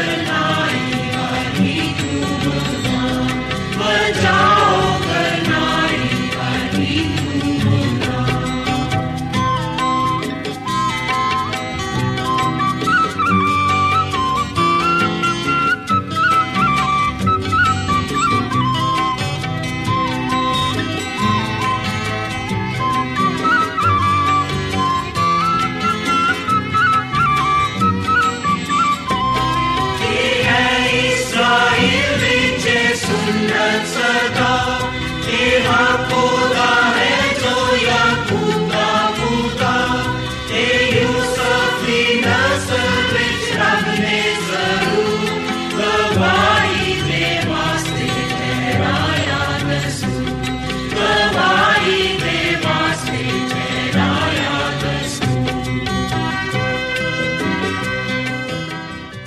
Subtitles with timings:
[0.00, 0.49] burning on.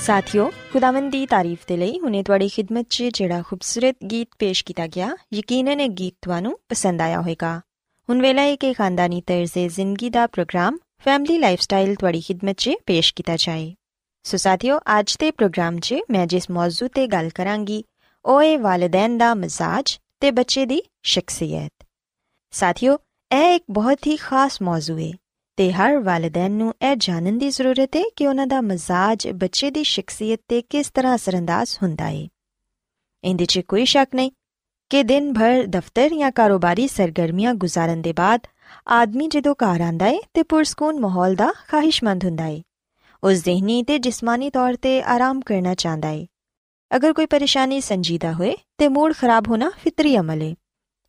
[0.03, 4.88] ਸਾਥਿਓ, ਖੁਦਾਵੰਦ ਦੀ ਤਾਰੀਫ ਦੇ ਲਈ ਹੁਨੇ ਤੁਹਾਡੀ ਖidmat 'ਚ ਜਿਹੜਾ ਖੂਬਸੂਰਤ ਗੀਤ ਪੇਸ਼ ਕੀਤਾ
[4.88, 7.62] ਗਿਆ, ਯਕੀਨਨ ਇਹ ਗੀਤ ਤੁਹਾਨੂੰ ਪਸੰਦ ਆਇਆ ਹੋਵੇਗਾ।
[8.09, 13.14] ਹੁਣ ਵੇਲਾ ਹੈ ਕਿ ਖਾਨਦਾਨੀ ਤਰਜ਼ੇ ਜ਼ਿੰਦਗੀ ਦਾ ਪ੍ਰੋਗਰਾਮ, ਫੈਮਿਲੀ ਲਾਈਫਸਟਾਈਲ ਤੁਹਾਡੀ ਖidmat 'ਚ ਪੇਸ਼
[13.14, 13.75] ਕੀਤਾ ਜਾਏ।
[14.24, 17.84] ਸੋ ਸਾਥਿਓ, ਅੱਜ ਦੇ ਪ੍ਰੋਗਰਾਮ 'ਚ ਮੈਂ ਜਿਸ ਮੌਜੂ ਤੇ ਗੱਲ ਕਰਾਂਗੀ,
[18.25, 21.85] ਉਹ ਹੈ ਵਾਲਿਦੈਨ ਦਾ ਮਜ਼ਾਜ ਤੇ ਬੱਚੇ ਦੀ ਸ਼ਖਸੀਅਤ।
[22.52, 22.97] ਸਾਥਿਓ,
[23.31, 25.12] ਇਹ ਇੱਕ ਬਹੁਤ ਹੀ ਖਾਸ ਮੌਜੂ ਹੈ
[25.58, 29.84] ਤੇ ਹਰ ਵਾਲਿਦੈਨ ਨੂੰ ਇਹ ਜਾਣਨ ਦੀ ਜ਼ਰੂਰਤ ਹੈ ਕਿ ਉਹਨਾਂ ਦਾ ਮਜ਼ਾਜ ਬੱਚੇ ਦੀ
[29.86, 32.28] ਸ਼ਖਸੀਅਤ ਤੇ ਕਿਸ ਤਰ੍ਹਾਂ ਅਸਰੰਦਾਜ਼ ਹੁੰਦਾ ਹੈ
[33.23, 34.32] ਇਹਦੇ 'ਚ ਕੋਈ ਸ਼ੱਕ ਨਹੀਂ
[34.91, 38.47] ਕਿ ਦਿਨ ਭਰ ਦਫ਼ਤਰ ਜਾਂ ਕਾਰੋਬਾਰੀ ਸਰਗਰਮੀਆਂ ਗੁਜ਼ਾਰਨ ਦੇ ਬਾਅਦ
[38.91, 42.61] ਆਦਮੀ ਜਦੋਂ ਘਰ ਆਂਦਾ ਹੈ ਤੇ ਪੁਰਸਕੂਨ ਮਾਹੌਲ ਦਾ ਖਾਹਿਸ਼ਮੰਦ ਹੁੰਦਾ ਹੈ
[43.23, 46.26] ਉਹ ਜ਼ਿਹਨੀ ਤੇ ਜਿਸਮਾਨੀ ਤੌਰ ਤੇ ਆਰਾਮ ਕਰਨਾ ਚਾਹੁੰਦਾ ਹੈ
[46.91, 50.53] ਅਗਰ ਕੋਈ ਪਰੇਸ਼ਾਨੀ ਸੰਜੀਦਾ ਹੋਏ ਤੇ ਮੂਡ ਖਰਾਬ ਹੋਣਾ ਫਿਤਰੀ ਅਮਲ ਹੈ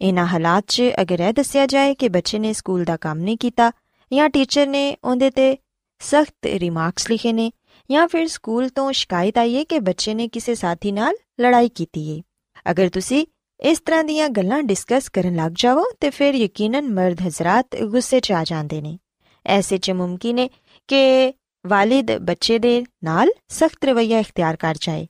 [0.00, 3.70] ਇਹਨਾਂ ਹਾਲਾਤ 'ਚ ਅਗਰ ਇਹ ਦੱਸਿਆ ਜਾਏ ਕਿ ਬੱਚੇ ਨੇ ਸਕੂਲ ਦਾ ਕੰਮ ਨਹੀਂ ਕੀਤਾ
[4.12, 5.58] ਜਾਂ ਟੀਚਰ ਨੇ ਉਹਦੇ ਤੇ
[5.98, 7.52] ਸਖਤ ਰਿਮਾਰਕਸ ਲਿਖੇ ਨੇ
[7.90, 12.16] ਜਾਂ ਫਿਰ ਸਕੂਲ ਤੋਂ ਸ਼ਿਕਾਇਤ ਆਈ ਹੈ ਕਿ ਬੱਚੇ ਨੇ ਕਿਸੇ ਸਾਥੀ ਨਾਲ ਲੜਾਈ ਕੀਤੀ
[12.16, 12.22] ਹੈ।
[12.70, 13.26] ਅਗਰ ਤੁਸੀਂ
[13.60, 18.32] ਇਸ ਤਰ੍ਹਾਂ ਦੀਆਂ ਗੱਲਾਂ ਡਿਸਕਸ ਕਰਨ ਲੱਗ ਜਾਵੋ, ਤੇ ਫਿਰ ਯਕੀਨਨ ਮਰਦ ਹਜ਼ਰਤ ਗੁੱਸੇ 'ਚ
[18.32, 18.98] ਆ ਜਾਂਦੇ ਨੇ।
[19.46, 20.48] ਐਸੇ 'ਚ ਮੁਮਕਿਨ ਹੈ
[20.88, 21.32] ਕਿ
[21.66, 25.06] ਵਾਲਿਦ ਬੱਚੇ ਦੇ ਨਾਲ ਸਖਤ ਰਵਈਆ ਇਖਤਿਆਰ ਕਰ ਜਾਏ।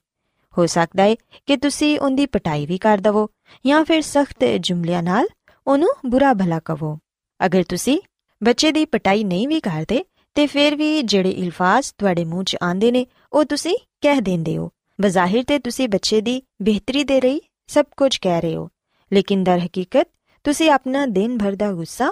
[0.57, 1.15] ਹੋ ਸਕਦਾ ਹੈ
[1.45, 3.29] ਕਿ ਤੁਸੀਂ ਉਹਦੀ ਪਟਾਈ ਵੀ ਕਰ ਦਵੋ
[3.65, 5.27] ਜਾਂ ਫਿਰ ਸਖਤ ਜੁਮਲਿਆਂ ਨਾਲ
[5.67, 6.99] ਉਹਨੂੰ ਬੁਰਾ ਭਲਾ ਕਹੋ
[7.45, 7.99] ਅਗਰ ਤੁਸੀਂ
[8.45, 10.05] ਬੱਚੇ ਦੀ ਪਟਾਈ ਨਹੀਂ ਵੀ ਕਰਦੇ
[10.35, 14.71] ਤੇ ਫਿਰ ਵੀ ਜਿਹੜੇ ਇਲਫਾਜ਼ ਤੁਹਾਡੇ ਮੂੰਹ 'ਚ ਆਉਂਦੇ ਨੇ, ਉਹ ਤੁਸੀਂ ਕਹਿ ਦਿੰਦੇ ਹੋ।
[15.01, 18.69] ਬਜ਼ਾਹਿਰ ਤੇ ਤੁਸੀਂ ਬੱਚੇ ਦੀ ਬਿਹਤਰੀ ਦੇ ਲਈ ਸਭ ਕੁਝ ਕਹਿ ਰਹੇ ਹੋ।
[19.13, 20.07] ਲੇਕਿਨ ਦਰ ਹਕੀਕਤ,
[20.43, 22.11] ਤੁਸੀਂ ਆਪਣਾ ਦਿਨ ਭਰ ਦਾ ਗੁੱਸਾ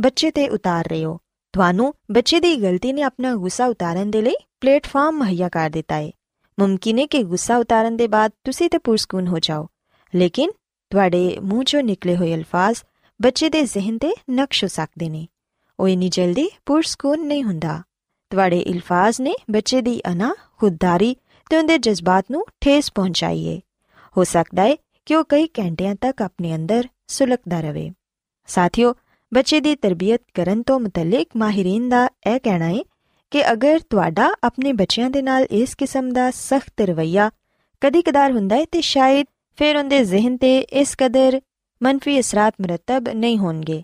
[0.00, 1.18] ਬੱਚੇ ਤੇ ਉਤਾਰ ਰਹੇ ਹੋ।
[1.52, 6.10] ਤੁਹਾਨੂੰ ਬੱਚੇ ਦੀ ਗਲਤੀ ਨੇ ਆਪਣਾ ਗੁੱਸਾ ਉਤਾਰਨ ਦੇ ਲਈ ਪਲੇਟਫਾਰਮ ਮੁਹੱਈਆ ਕਰ ਦਿੱਤਾ ਹੈ
[6.60, 9.68] ਮੁਮਕਿਨ ਹੈ ਕਿ ਗੁੱਸਾ ਉਤਾਰਨ ਦੇ ਬਾਅਦ ਤੁਸੀਂ ਤੇ ਪੁਰਸਕੂਨ ਹੋ ਜਾਓ।
[10.14, 10.50] ਲੇਕਿਨ
[10.90, 12.82] ਤੁਹਾਡੇ ਮੂੰਹ ਚੋਂ ਨਿਕਲੇ ਹੋਏ ਅਲਫਾਜ਼
[13.22, 15.26] ਬੱਚੇ ਦੇ ਜ਼ਿਹਨ ਤੇ ਨਕਸ਼ ਹੋ ਸਕਦੇ ਨੇ।
[15.80, 17.82] ਉਹ ਇਨੀ ਜਲਦੀ ਪੁਰਸਕੂਨ ਨਹੀਂ ਹੁੰਦਾ।
[18.30, 21.16] ਤੁਹਾਡੇ ਅਲਫਾਜ਼ ਨੇ ਬੱਚੇ ਦੀ ਅਨਾ, ਖੁਦਦਾਰੀ
[21.50, 23.60] ਤੇ ਉਹਦੇ ਜਜ਼ਬਾਤ ਨੂੰ ਠੇਸ ਪਹੁੰਚਾਈਏ।
[24.16, 27.90] ਹੋ ਸਕਦਾ ਹੈ ਕਿ ਉਹ ਕਈ ਘੰਟਿਆਂ ਤੱਕ ਆਪਣੇ ਅੰਦਰ ਸੁਲਕਦਾ ਰਹੇ।
[28.46, 28.94] ਸਾਥੀਓ,
[29.34, 32.78] ਬੱਚੇ ਦੀ ਤਰਬੀਅਤ ਕਰਨ ਤੋਂ ਮੁਤਲਕ ਮਾਹਿਰੀਨ ਦਾ ਇਹ ਕਹਿਣਾ ਹੈ
[33.30, 37.30] ਕਿ ਅਗਰ ਤੁਹਾਡਾ ਆਪਣੇ ਬੱਚਿਆਂ ਦੇ ਨਾਲ ਇਸ ਕਿਸਮ ਦਾ ਸਖਤ ਰਵਈਆ
[37.80, 41.40] ਕਦੀ-ਕਦਾਰ ਹੁੰਦਾ ਹੈ ਤੇ ਸ਼ਾਇਦ ਫਿਰ ਉਹਦੇ ਜ਼ਿਹਨ ਤੇ ਇਸ ਕਦਰ
[41.82, 43.82] ਮੰਨਫੀ ਅਸਰਾਤ ਮਰਤਬ ਨਹੀਂ ਹੋਣਗੇ।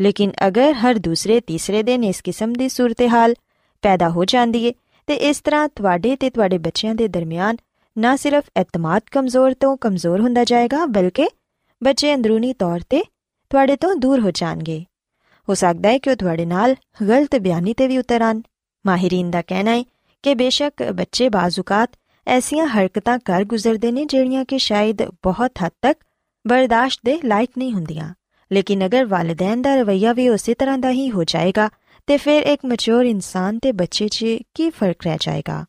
[0.00, 3.34] ਲੇਕਿਨ ਅਗਰ ਹਰ ਦੂਸਰੇ ਤੀਸਰੇ ਦਿਨ ਇਸ ਕਿਸਮ ਦੀ ਸੂਰਤ-ਹਾਲ
[3.82, 4.72] ਪੈਦਾ ਹੋ ਜਾਂਦੀ ਹੈ
[5.06, 7.56] ਤੇ ਇਸ ਤਰ੍ਹਾਂ ਤੁਹਾਡੇ ਤੇ ਤੁਹਾਡੇ ਬੱਚਿਆਂ ਦੇ ਦਰਮਿਆਨ
[7.98, 11.28] ਨਾ ਸਿਰਫ ਇਤਮਾਦ ਕਮਜ਼ੋਰ ਤੋਂ ਕਮਜ਼ੋਰ ਹੁੰਦਾ ਜਾਏਗਾ, ਬਲਕਿ
[11.84, 13.02] ਬੱਚੇ ਅੰਦਰੂਨੀ ਤੌਰ ਤੇ
[13.50, 14.84] ਤੁਹਾਡੇ ਤੋਂ ਦੂਰ ਹੋ ਜਾਣਗੇ।
[15.48, 16.74] ਹੋ ਸਕਦਾ ਹੈ ਕਿ ਉਹ ਤੁਹਾਡੇ ਨਾਲ
[17.08, 18.42] ਗਲਤ ਬਿਆਨੀ ਤੇ ਵੀ ਉਤਰਨ
[18.86, 19.84] ਮਾਹਿਰੀਨ ਦਾ ਕਹਿਣਾ ਹੈ
[20.22, 21.90] ਕਿ ਬੇਸ਼ੱਕ ਬੱਚੇ ਬਾਜ਼ੂਕਾਤ
[22.26, 25.98] ਐਸੀਆਂ ਹਰਕਤਾਂ ਕਰ ਗੁਜ਼ਰਦੇ ਨੇ, ਜਿਹੜੀਆਂ ਕਿ ਸ਼ਾਇਦ ਬਹੁਤ ਹੱਦ ਤੱਕ
[26.46, 28.14] ਬਰਦਾਸ਼ਤ ਦੇ ਲਾਇਕ ਨਹੀਂ ਹੁੰਦੀਆਂ।
[28.54, 31.68] ਲੇਕਿਨ ਅਗਰ ਵਾਲਿਦੈਨ ਦਾ ਰਵਈਆ ਵੀ ਉਸੇ ਤਰ੍ਹਾਂ ਦਾ ਹੀ ਹੋ ਜਾਏਗਾ,
[32.08, 34.24] ਤੇ ਫਿਰ ਇੱਕ ਮੈਚੁਰ ਇਨਸਾਨ ਤੇ ਬੱਚੇ 'ਚ
[34.54, 35.64] ਕੀ ਫ਼ਰਕ ਰਹਿ ਜਾਏਗਾ?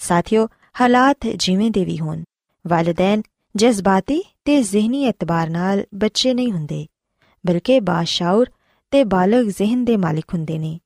[0.00, 0.46] ਸਾਥੀਓ,
[0.80, 2.22] ਹਾਲਾਤ ਜਿਵੇਂ ਦੇ ਵੀ ਹੋਣ,
[2.64, 3.22] ਵਾਲਿਦੈਨ
[3.54, 6.86] ਜਜ਼ਬਾਤੀ ਤੇ ਜ਼ਿਹਨੀ ਇਤਬਾਰ ਨਾਲ ਬੱਚੇ ਨਹੀਂ ਹੁੰਦੇ,
[7.44, 8.50] ਬਲਕਿ ਬਾਸ਼ਾਉਰ
[8.92, 10.78] ਤੇ ਬਾਲਗ ਜ਼ਿਹਨ ਦੇ ਮਾਲਿਕ ਹੁੰਦੇ ਨੇ,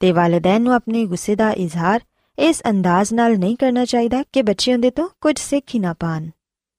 [0.00, 2.00] ਤੇ ਵਾਲਿਦੈਨ ਨੂੰ ਆਪਣੇ ਗੁੱਸੇ ਦਾ ਇਜ਼ਹਾਰ
[2.38, 6.28] ਇਸ ਅੰਦਾਜ਼ ਨਾਲ ਨਹੀਂ ਕਰਨਾ ਚਾਹੀਦਾ ਕਿ ਬੱਚੇ ਉਹਦੇ ਤੋਂ ਕੁਝ ਸਿੱਖ ਹੀ ਨਾ ਪਾਣ,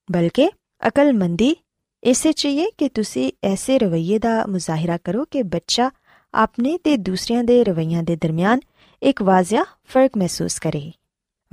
[0.10, 0.50] ਬਲਕਿ
[0.82, 1.56] ਅਕਲਮੰਦੀ
[2.04, 5.92] ਇਸੇ ਚਾਹੀਏ ਕਿ ਤੁਸੀਂ ਐਸੇ ਰਵਈਏ ਦਾ ਮੁਜ਼ਾਹਿਰਾ ਕਰੋ ਕਿ ਬੱਚਾ
[6.34, 8.60] ਆਪਣੇ ਤੇ ਦੂਸਰਿਆਂ ਦੇ ਰਵਈਆਂ ਦੇ ਦਰਮਿਆਨ
[9.04, 10.92] ਇੱਕ ਵਾਜ਼ਿਆ ਫ਼ਰਕ ਮਹਿਸੂਸ ਕਰੇ।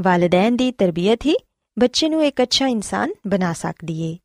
[0.00, 1.36] ਵਾਲਿਦੈਨ ਦੀ ਤਰਬੀਅਤ ਹੀ
[1.78, 4.16] ਬੱਚੇ ਨੂੰ ਇੱਕ ਅੱਛਾ ਇਨਸਾਨ ਬਣਾ ਸਕਦੀ ਏ।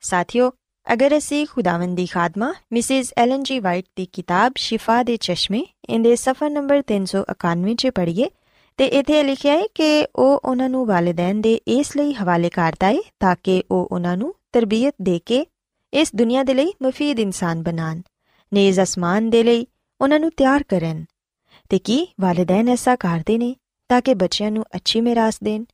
[0.00, 0.52] ਸਾਥੀਓ,
[0.92, 6.16] ਅਗਰ ਅਸੀਂ ਖੁਦਾਵੰਦ ਦੀ ਖਾਦਮਾ ਮਿਸਿਸ ਐਲਨ ਜੀ ਵਾਈਟ ਦੀ ਕਿਤਾਬ ਸ਼ਿਫਾ ਦੇ ਚਸ਼ਮੇ ਇਹਦੇ
[6.16, 8.30] ਸਫਰ ਨੰਬਰ 391 'ਚ ਪੜ੍ਹੀਏ
[8.76, 12.98] ਤੇ ਇਥੇ ਲਿਖਿਆ ਹੈ ਕਿ ਉਹ ਉਹਨਾਂ ਨੂੰ ਵਾਲਿਦੈਨ ਦੇ ਇਸ ਲਈ ਹਵਾਲੇ ਕਰਦਾ ਹੈ
[13.20, 15.46] ਤਾਂ ਕਿ ਉਹ ਉਹਨਾਂ ਨੂੰ ਤਰਬੀਅਤ ਦੇ ਕੇ
[15.94, 18.00] ਇਸ ਦੁਨੀਆ ਦੇ ਲਈ ਮਫੀਦ ਇਨਸਾਨ ਬਣਾਣ
[18.52, 19.66] ਨੇਜ਼ ਅਸਮਾਨ ਦੇ ਲਈ
[20.00, 21.04] ਉਹਨਾਂ ਨੂੰ ਤਿਆਰ ਕਰਨ।
[21.68, 23.56] ਤੇ ਕੀ ਵਾਲਿਦੈਨ ਐਸਾ ਕਰਦੇ ਨੇ
[23.88, 25.64] ਤਾਂ ਕਿ ਬੱਚਿਆਂ ਨੂੰ ਅੱਛੀ ਮਿਰਾਸ ਦੇਣ?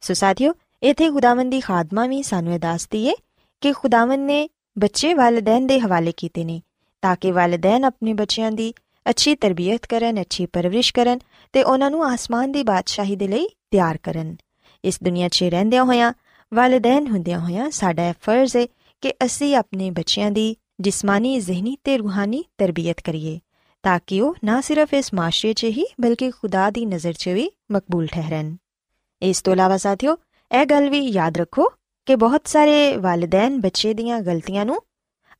[0.00, 3.14] ਸੋ ਸਾਥੀਓ, ਇਥੇ ਖੁਦਾਵੰਦ ਦੀ ਖਾਦਮਾ ਵੀ ਸਾਨੂੰ ਇਹ ਦੱਸਦੀ ਏ
[3.60, 6.62] ਕਿ ਖੁਦਾਵੰਦ ਨੇ ਬੱਚੇ ਵਾਲਿਦੈਨ ਦੇ ਹਵਾਲੇ ਕੀਤੇ ਨੇ
[7.02, 8.74] ਤਾਂ ਕਿ ਵਾਲਿਦੈਨ ਆਪਣੇ ਬੱਚਿਆਂ ਦੀ
[9.10, 11.18] ਅੱਛੀ ਤਰਬੀਅਤ ਕਰਨ, ਅੱਛੀ ਪਰਵਰਿਸ਼ ਕਰਨ
[11.52, 14.36] ਤੇ ਉਹਨਾਂ ਨੂੰ ਆਸਮਾਨ ਦੀ ਬਾਦਸ਼ਾਹੀ ਦੇ ਲਈ ਤਿਆਰ ਕਰਨ।
[14.84, 16.12] ਇਸ ਦੁਨੀਆ 'ਚ ਰਹਿੰਦਿਆਂ ਹੋਇਆਂ,
[16.54, 18.66] ਵਾਲਿਦੈਨ ਹੁੰਦਿਆਂ ਹੋਇਆਂ ਸਾਡਾ ਇਹ ਫਰਜ਼ ਹੈ
[19.02, 23.38] ਕਿ ਅਸੀਂ ਆਪਣੇ ਬੱਚਿਆਂ ਦੀ ਜਿਸਮਾਨੀ, ਜ਼ਿਹਨੀ ਤੇ ਰੂਹਾਨੀ ਤਰਬੀਅਤ ਕਰੀਏ,
[23.84, 27.50] ਤਾਂ ਕਿ ਉਹ ਨਾ ਸਿਰਫ ਇਸ ਮਾਸ਼ਰੇ 'ਚ ਹੀ, ਬਲਕਿ ਖੁਦਾ ਦੀ ਨਜ਼ਰ 'ਚ ਵੀ
[27.70, 28.56] ਮਕਬੂਲ ਠਹਿਰਨ।
[29.22, 30.16] ਇਸ ਤੋਂ ਇਲਾਵਾ ਸਾਥੀਓ,
[30.50, 31.68] ਇਹ ਗੱਲ ਵੀ ਯਾਦ ਰੱਖੋ
[32.06, 34.80] ਕਿ ਬਹੁਤ ਸਾਰੇ ਵਾਲਿਦੈਨ ਬੱਚੇ ਦੀਆਂ ਗਲਤੀਆਂ ਨੂੰ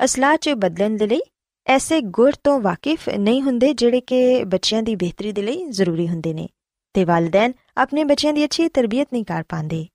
[0.04, 1.20] ਅਸਲਾਹ 'ਚ ਬਦਲਣ ਦੇ ਲਈ
[1.66, 6.34] ਐਸੇ ਗੁਰ ਤੋਂ ਵਾਕਿਫ ਨਹੀਂ ਹੁੰਦੇ ਜਿਹੜੇ ਕਿ ਬੱਚਿਆਂ ਦੀ ਬਿਹਤਰੀ ਦੇ ਲਈ ਜ਼ਰੂਰੀ ਹੁੰਦੇ
[6.34, 6.48] ਨੇ,
[6.94, 9.86] ਤੇ ਵਾਲਿਦੈਨ ਆਪਣੇ ਬੱਚਿਆਂ ਦੀ ਅੱਛੀ ਤਰਬੀਅਤ ਨਹੀਂ ਕਰ ਪਾਉਂਦੇ।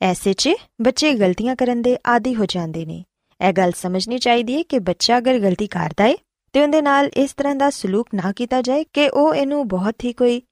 [0.00, 0.50] ਐਸੇ 'ਚ
[0.82, 3.02] ਬੱਚੇ ਗਲਤੀਆਂ ਕਰਨ ਦੇ ਆਦੀ ਹੋ ਜਾਂਦੇ ਨੇ
[3.40, 6.14] ਇਹ ਗੱਲ ਸਮਝਣੀ ਚਾਹੀਦੀ ਹੈ ਕਿ ਬੱਚਾ ਅਗਰ ਗਲਤੀ ਕਰਦਾ ਹੈ
[6.54, 10.12] ਤੇ ਉਹਦੇ ਨਾਲ ਇਸ ਤਰ੍ਹਾਂ ਦਾ ਸਲੂਕ ਨਾ ਕੀਤਾ ਜਾਏ ਕਿ ਉਹ ਇਹਨੂੰ ਬਹੁਤ ਹੀ
[10.12, 10.42] ਕੋਈ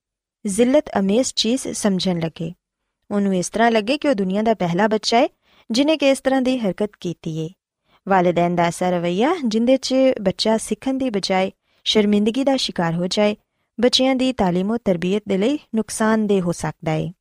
[0.45, 2.53] ਜ਼ਿਲਤ ਅਮੇਜ਼ ਚੀਜ਼ ਸਮਝਣ ਲੱਗੇ
[3.11, 5.29] ਉਹਨੂੰ ਇਸ ਤਰ੍ਹਾਂ ਲੱਗੇ ਕਿ ਉਹ ਦੁਨੀਆ ਦਾ ਪਹਿਲਾ ਬੱਚਾ ਹੈ
[5.71, 7.49] ਜਿਨੇ ਕਿ ਇਸ ਤਰ੍ਹਾਂ ਦੀ ਹਰਕਤ ਕੀਤੀ ਹੈ
[8.07, 11.51] ਵਾਲਿਦੈਨ ਦਾ ਐਸਾ ਰਵਈਆ ਜਿੰਦੇ 'ਚ ਬੱਚਾ ਸਿੱਖਣ ਦੀ ਬਜਾਏ
[11.87, 13.37] ਸ਼ਰਮਿੰਦਗੀ ਦਾ ਸ਼ਿਕਾਰ ਹੋ ਜਾਏ
[13.79, 17.13] ਬੱਚਿਆਂ ਦੀ تعلیم ਤਰਬੀਅਤ ਦੇ ਲਈ ਨੁਕਸਾਨਦੇਹ ਹੋ ਸਕਦਾ ਹੈ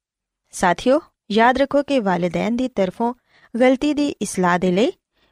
[0.54, 1.00] ਸਾਥੀਓ
[1.32, 3.14] ਯਾਦ ਰੱਖੋ ਕਿ ਵਾਲਿਦੈਨ ਦੀ ਤਰਫੋਂ
[3.60, 4.92] ਗਲਤੀ ਦੀ ਇਸਲਾਹ ਦੇ ਲਈ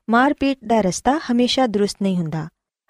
[0.09, 2.47] ਮਾਰਪੀਟ ਦਾ ਰਸਤਾ ਹਮੇਸ਼ਾ ਦਰੁਸਤ ਨਹੀਂ ਹੁੰਦਾ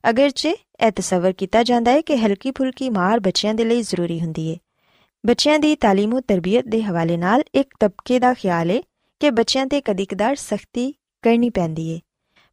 [0.10, 4.52] ਅਗਰਚੇ ਇਹ ਤਸਵਰ ਕੀਤਾ ਜਾਂਦਾ ਹੈ ਕਿ ਹਲਕੀ ਫੁਲਕੀ ਮਾਰ ਬੱਚਿਆਂ ਦੇ ਲਈ ਜ਼ਰੂਰੀ ਹੁੰਦੀ
[4.52, 4.58] ਹੈ
[5.26, 8.82] ਬੱਚਿਆਂ ਦੀ تعلیم ਤਰਬੀਅਤ ਦੇ ਹਵਾਲੇ ਨਾਲ ਇੱਕ ਤਬਕੇ ਦਾ ਖਿਆਲ ਹੈ
[9.20, 10.94] ਕਿ ਬੱਚਿਆਂ ਤੇ ਕਦੀ-ਕਦਾਰ ਸਖਤੀ
[11.24, 12.00] ਕਰਨੀ ਪੈਂਦੀ ਹੈ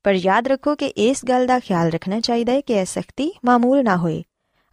[0.04, 3.82] ਪਰ ਯਾਦ ਰੱਖੋ ਕਿ ਇਸ ਗੱਲ ਦਾ ਖਿਆਲ ਰੱਖਣਾ ਚਾਹੀਦਾ ਹੈ ਕਿ ਇਹ ਸਖਤੀ ਮਾਮੂਲ
[3.84, 4.22] ਨਾ ਹੋਏ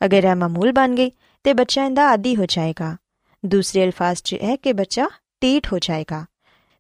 [0.06, 1.12] ਅਗਰ ਇਹ ਮਾਮੂਲ ਬਣ ਗਈ
[1.44, 2.96] ਤੇ ਬੱਚਾ ਇਹਦਾ ਆਦੀ ਹੋ ਜਾਏਗਾ
[3.46, 5.08] ਦੂਸਰੇ ਅਲਫਾਜ਼ 'ਚ ਹੈ ਕਿ ਬੱਚਾ
[5.44, 6.26] ਟੀਟ ਹੋ ਜਾਏਗਾ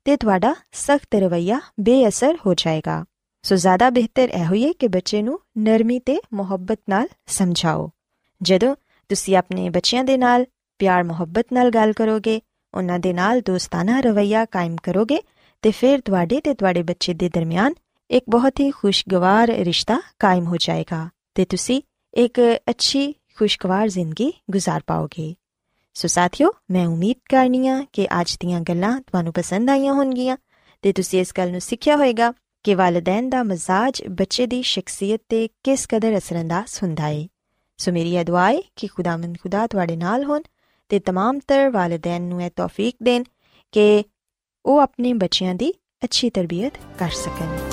[0.05, 3.05] ਤੇ ਤੁਹਾਡਾ ਸਖਤ ਰਵਈਆ ਬੇਅਸਰ ਹੋ ਜਾਏਗਾ
[3.43, 7.89] ਸੋ ਜ਼ਿਆਦਾ ਬਿਹਤਰ ਇਹ ਹੋਈਏ ਕਿ ਬੱਚੇ ਨੂੰ ਨਰਮੀ ਤੇ ਮੁਹੱਬਤ ਨਾਲ ਸਮਝਾਓ
[8.41, 8.75] ਜਦੋਂ
[9.09, 10.45] ਤੁਸੀਂ ਆਪਣੇ ਬੱਚਿਆਂ ਦੇ ਨਾਲ
[10.79, 12.41] ਪਿਆਰ ਮੁਹੱਬਤ ਨਾਲ ਗੱਲ ਕਰੋਗੇ
[12.73, 15.21] ਉਹਨਾਂ ਦੇ ਨਾਲ ਦੋਸਤਾਨਾ ਰਵਈਆ ਕਾਇਮ ਕਰੋਗੇ
[15.61, 17.73] ਤੇ ਫਿਰ ਤੁਹਾਡੇ ਤੇ ਤੁਹਾਡੇ ਬੱਚੇ ਦੇ ਦਰਮਿਆਨ
[18.09, 21.81] ਇੱਕ ਬਹੁਤ ਹੀ ਖੁਸ਼ਗਵਾਰ ਰਿਸ਼ਤਾ ਕਾਇਮ ਹੋ ਜਾਏਗਾ ਤੇ ਤੁਸੀਂ
[22.13, 22.39] ਇੱਕ
[22.69, 25.35] ਅੱਛੀ ਖੁਸ਼ਗਵਾਰ ਜ਼ਿੰਦਗੀ گزار ਪਾਓਗੇ
[25.93, 30.37] ਸੋ ਸਾਥਿਓ ਮੈਂ ਉਮੀਦ ਕਰਨੀਆ ਕਿ ਅੱਜ ਦੀਆਂ ਗੱਲਾਂ ਤੁਹਾਨੂੰ ਪਸੰਦ ਆਈਆਂ ਹੋਣਗੀਆਂ
[30.81, 35.49] ਤੇ ਤੁਸੀਂ ਇਸ ਗੱਲ ਨੂੰ ਸਿੱਖਿਆ ਹੋਵੇਗਾ ਕਿ ਵਾਲਿਦੈਨ ਦਾ ਮਜ਼ਾਜ ਬੱਚੇ ਦੀ ਸ਼ਖਸੀਅਤ ਤੇ
[35.63, 37.27] ਕਿਸ ਕਦਰ ਅਸਰੰਦਾਜ਼ ਹੁੰਦਾ ਹੈ
[37.77, 40.41] ਸੋ ਮੇਰੀ ਇਹ ਦੁਆ ਹੈ ਕਿ ਖੁਦਾਵੰਦ ਖੁਦਾ ਤੁਹਾਡੇ ਨਾਲ ਹੋਣ
[40.89, 43.23] ਤੇ तमाम ਤਰ ਵਾਲਿਦੈਨ ਨੂੰ ਇਹ ਤੌਫੀਕ ਦੇਣ
[43.71, 44.03] ਕਿ
[44.65, 47.72] ਉਹ ਆਪਣੇ ਬੱਚਿਆਂ ਦੀ ਅੱਛੀ ਤਰਬੀਅਤ ਕਰ ਸਕਣ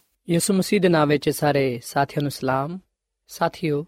[0.29, 2.79] ਯਿਸੂ ਮਸੀਹ ਦੇ ਨਾਮ ਵਿੱਚ ਸਾਰੇ ਸਾਥੀਆਂ ਨੂੰ ਸਲਾਮ।
[3.27, 3.85] ਸਾਥੀਓ,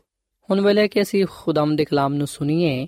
[0.52, 2.88] ਹੁਣ ਵੇਲੇ ਕਿ ਅਸੀਂ ਖੁਦਾਮ ਦੇ ਕਲਾਮ ਨੂੰ ਸੁਣੀਏ,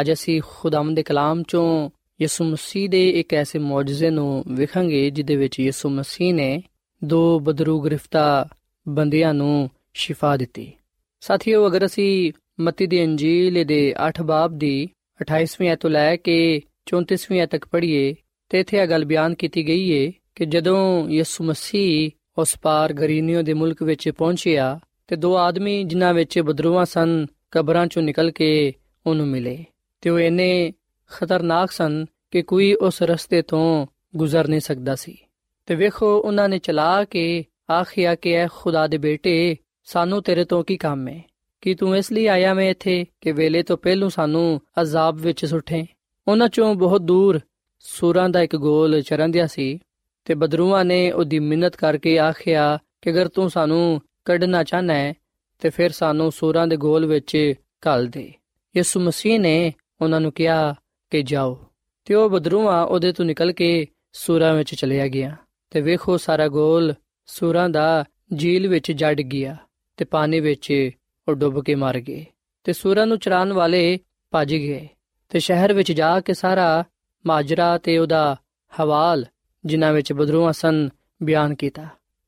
[0.00, 1.90] ਅੱਜ ਅਸੀਂ ਖੁਦਾਮ ਦੇ ਕਲਾਮ ਚੋਂ
[2.22, 6.62] ਯਿਸੂ ਮਸੀਹ ਦੇ ਇੱਕ ਐਸੇ ਮੌਜੂਜ਼ੇ ਨੂੰ ਵੇਖਾਂਗੇ ਜਿਦੇ ਵਿੱਚ ਯਿਸੂ ਮਸੀਹ ਨੇ
[7.04, 8.48] ਦੋ ਬਦਰੂ ਗ੍ਰਿਫਤਾ
[8.88, 10.72] ਬੰਦਿਆਂ ਨੂੰ ਸ਼ਿਫਾ ਦਿੱਤੀ।
[11.20, 14.88] ਸਾਥੀਓ, ਅਗਰ ਅਸੀਂ ਮਤੀ ਦੀ ਅੰਜੀਲ ਦੇ 8 ਬਾਬ ਦੀ
[15.20, 18.14] 28ਵੀਂ ਐਤ ਤੋਂ ਲੈ ਕੇ 34ਵੀਂ ਐਤ ਤੱਕ ਪੜ੍ਹੀਏ,
[18.48, 23.42] ਤੇ ਇੱਥੇ ਇਹ ਗੱਲ ਬਿਆਨ ਕੀਤੀ ਗਈ ਏ ਕਿ ਜਦੋਂ ਯਿਸੂ ਮਸੀਹ ਉਸ ਪਾਰ ਗਰੀਨੀਓ
[23.42, 28.72] ਦੇ ਮੁਲਕ ਵਿੱਚ ਪਹੁੰਚਿਆ ਤੇ ਦੋ ਆਦਮੀ ਜਿਨ੍ਹਾਂ ਵਿੱਚ ਬਦਰੂਆਂ ਸਨ, ਕਬਰਾਂ ਚੋਂ ਨਿਕਲ ਕੇ
[29.06, 29.64] ਉਹਨੂੰ ਮਿਲੇ।
[30.00, 30.72] ਤੇ ਉਹ ਇੰਨੇ
[31.06, 35.18] ਖਤਰਨਾਕ ਸਨ ਕਿ ਕੋਈ ਉਸ ਰਸਤੇ ਤੋਂ ਗੁਜ਼ਰ ਨਹੀਂ ਸਕਦਾ ਸੀ।
[35.66, 40.64] ਤੇ ਵੇਖੋ, ਉਹਨਾਂ ਨੇ ਚਲਾ ਕੇ ਆਖਿਆ ਕਿ, ਐ ਖੁਦਾ ਦੇ ਬੇਟੇ, ਸਾਨੂੰ ਤੇਰੇ ਤੋਂ
[40.64, 41.24] ਕੀ ਕੰਮ ਹੈ
[41.60, 45.86] ਕਿ ਤੂੰ ਇਸ ਲਈ ਆਇਆ ਮੈਂ ਇੱਥੇ ਕਿ ਵੇਲੇ ਤੋਂ ਪਹਿਲੂ ਸਾਨੂੰ ਅਜ਼ਾਬ ਵਿੱਚ ਸੁੱਟੇ?
[46.28, 47.40] ਉਹਨਾਂ ਚੋਂ ਬਹੁਤ ਦੂਰ
[47.80, 49.78] ਸੂਰਾਂ ਦਾ ਇੱਕ ਗੋਲ ਚਰੰਦਿਆ ਸੀ।
[50.26, 55.14] ਤੇ ਬਦਰੂਆਂ ਨੇ ਉਹਦੀ ਮਿੰਨਤ ਕਰਕੇ ਆਖਿਆ ਕਿ ਅਗਰ ਤੂੰ ਸਾਨੂੰ ਕੱਢਣਾ ਚਾਹਨਾ ਹੈ,
[55.58, 57.54] ਤੇ ਫਿਰ ਸਾਨੂੰ ਸੂਰਾਂ ਦੇ ਗੋਲ ਵਿੱਚ
[57.86, 58.32] ਘੱਲ ਦੇ।
[58.76, 60.74] ਯਿਸੂ ਮਸੀਹ ਨੇ ਉਹਨਾਂ ਨੂੰ ਕਿਹਾ
[61.10, 61.64] ਕਿ ਜਾਓ।
[62.04, 65.36] ਤੇ ਉਹ ਬਦਰੂਆਂ ਉਹਦੇ ਤੋਂ ਨਿਕਲ ਕੇ ਸੂਰਾਂ ਵਿੱਚ ਚਲਿਆ ਗਿਆ
[65.70, 66.94] ਤੇ ਵੇਖੋ ਸਾਰਾ ਗੋਲ
[67.26, 68.04] ਸੂਰਾਂ ਦਾ
[68.38, 69.56] ਝੀਲ ਵਿੱਚ ਜੜ ਗਿਆ
[69.96, 70.90] ਤੇ ਪਾਣੀ ਵਿੱਚ
[71.28, 72.26] ਉਹ ਡੁੱਬ ਕੇ ਮਰ ਗਏ
[72.64, 73.98] ਤੇ ਸੂਰਾਂ ਨੂੰ ਚਰਾਨ ਵਾਲੇ
[74.30, 74.88] ਭੱਜ ਗਏ
[75.28, 76.84] ਤੇ ਸ਼ਹਿਰ ਵਿੱਚ ਜਾ ਕੇ ਸਾਰਾ
[77.26, 78.36] ਮਾਜਰਾ ਤੇ ਉਹਦਾ
[78.80, 79.26] ਹਵਾਲ
[79.66, 80.88] ਜਿਨ੍ਹਾਂ ਵਿੱਚ ਬਦਰੂਆਂ ਸਨ,
[81.22, 81.86] ਬਿਆਨ ਕੀਤਾ।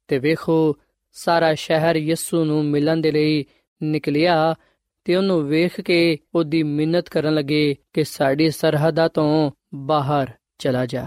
[0.09, 0.77] ਤੇ ਵੇਖੋ,
[1.13, 3.45] ਸਾਰਾ ਸ਼ਹਿਰ ਯਿਸੂ ਨੂੰ ਮਿਲਣ ਦੇ ਲਈ
[3.83, 4.55] ਨਿਕਲਿਆ
[5.05, 11.07] ਤੇ ਉਹਨੂੰ ਵੇਖ ਕੇ ਉਹਦੀ ਮਿੰਨਤ ਕਰਨ ਲੱਗੇ ਕਿ ਸਾਡੀ ਸਰਹੱਦਾਂ ਤੋਂ ਬਾਹਰ ਚਲਾ ਜਾ।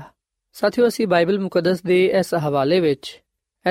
[0.54, 3.22] ਸਾਥੀਓ, ਅਸੀਂ ਬਾਈਬਲ ਮੁਕੱਦਸ ਦੇ ਇਸ ਹਵਾਲੇ ਵਿੱਚ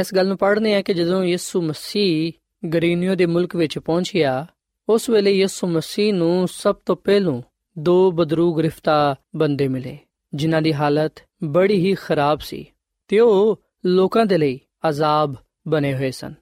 [0.01, 2.33] ਇਸ ਗੱਲ ਨੂੰ ਪੜ੍ਹਨੇ ਆ ਕਿ ਜਦੋਂ ਯਿਸੂ ਮਸੀਹ
[2.69, 4.47] ਗਰੀਨੀਓ ਦੇ ਮੁਲਕ ਵਿੱਚ ਪਹੁੰਚਿਆ,
[4.89, 7.43] ਉਸ ਵੇਲੇ ਯਿਸੂ ਮਸੀਹ ਨੂੰ ਸਭ ਤੋਂ ਪਹਿਲੋਂ
[7.79, 9.99] ਦੋ ਬਦਰੂ ਗ੍ਰਿਫਤਾ ਬੰਦੇ ਮਿਲੇ,
[10.35, 11.13] ਜਿਨ੍ਹਾਂ ਦੀ ਹਾਲਤ
[11.45, 12.67] ਬੜੀ ਹੀ ਖਰਾਬ ਸੀ।
[13.09, 15.35] ਤੇ ਉਹ ਲੋਕਾਂ ਦੇ ਲਈ ਅਜ਼ਾਬ
[15.69, 16.35] ਬਣੇ ਹੋਏ ਸਨ।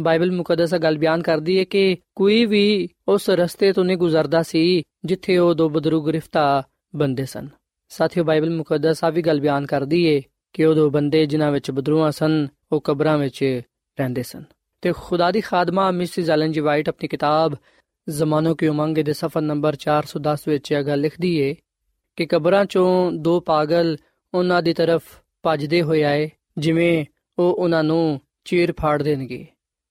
[0.00, 4.82] ਬਾਈਬਲ ਮੁਕੱਦਸ ਗੱਲ ਬਿਆਨ ਕਰਦੀ ਹੈ ਕਿ ਕੋਈ ਵੀ ਉਸ ਰਸਤੇ ਤੋਂ ਨਹੀਂ ਗੁਜ਼ਰਦਾ ਸੀ
[5.04, 6.62] ਜਿੱਥੇ ਉਹ ਦੋ ਬਦਰੂ ਗ੍ਰਿਫਤਾ
[6.96, 7.48] ਬੰਦੇ ਸਨ।
[7.88, 10.22] ਸਾਥੀਓ, ਬਾਈਬਲ ਮੁਕੱਦਸ ਆ ਵੀ ਗੱਲ ਬਿਆਨ ਕਰਦੀ ਏ
[10.52, 13.60] ਕਿ ਉਹ ਦੋ ਬੰਦੇ ਜਿਨ੍ਹਾਂ ਵਿੱਚ ਬਦਰੂਆਂ ਸਨ, ਉਹ ਕਬਰਾਂ ਵਿੱਚ
[14.00, 14.44] ਰਹਿੰਦੇ ਸਨ।
[14.82, 17.54] ਤੇ ਖੁਦਾ ਦੀ ਖਾਦਮਾ ਮਿਸਿਸ ਐਲਨ ਜੀ ਵਾਈਟ ਆਪਣੀ ਕਿਤਾਬ
[18.08, 21.56] ਜ਼ਮਾਨੋ ਕੀ ਉਮੰਗ ਦੇ ਸਫਾ ਨੰਬਰ 410 ਵਿੱਚ ਇਹ ਗੱਲ ਲਿਖਦੀ ਏ
[22.16, 23.96] ਕਿ ਕਬਰਾਂ ਚੋਂ ਦੋ ਪਾਗਲ
[24.36, 25.02] ਉਹਨਾਂ ਦੀ ਤਰਫ
[25.42, 27.04] ਭੱਜਦੇ ਹੋਏ ਆਏ, ਜਿਵੇਂ
[27.38, 29.46] ਉਹ ਉਹਨਾਂ ਨੂੰ ਚੀਰ ਫਾੜ ਦੇਣਗੇ।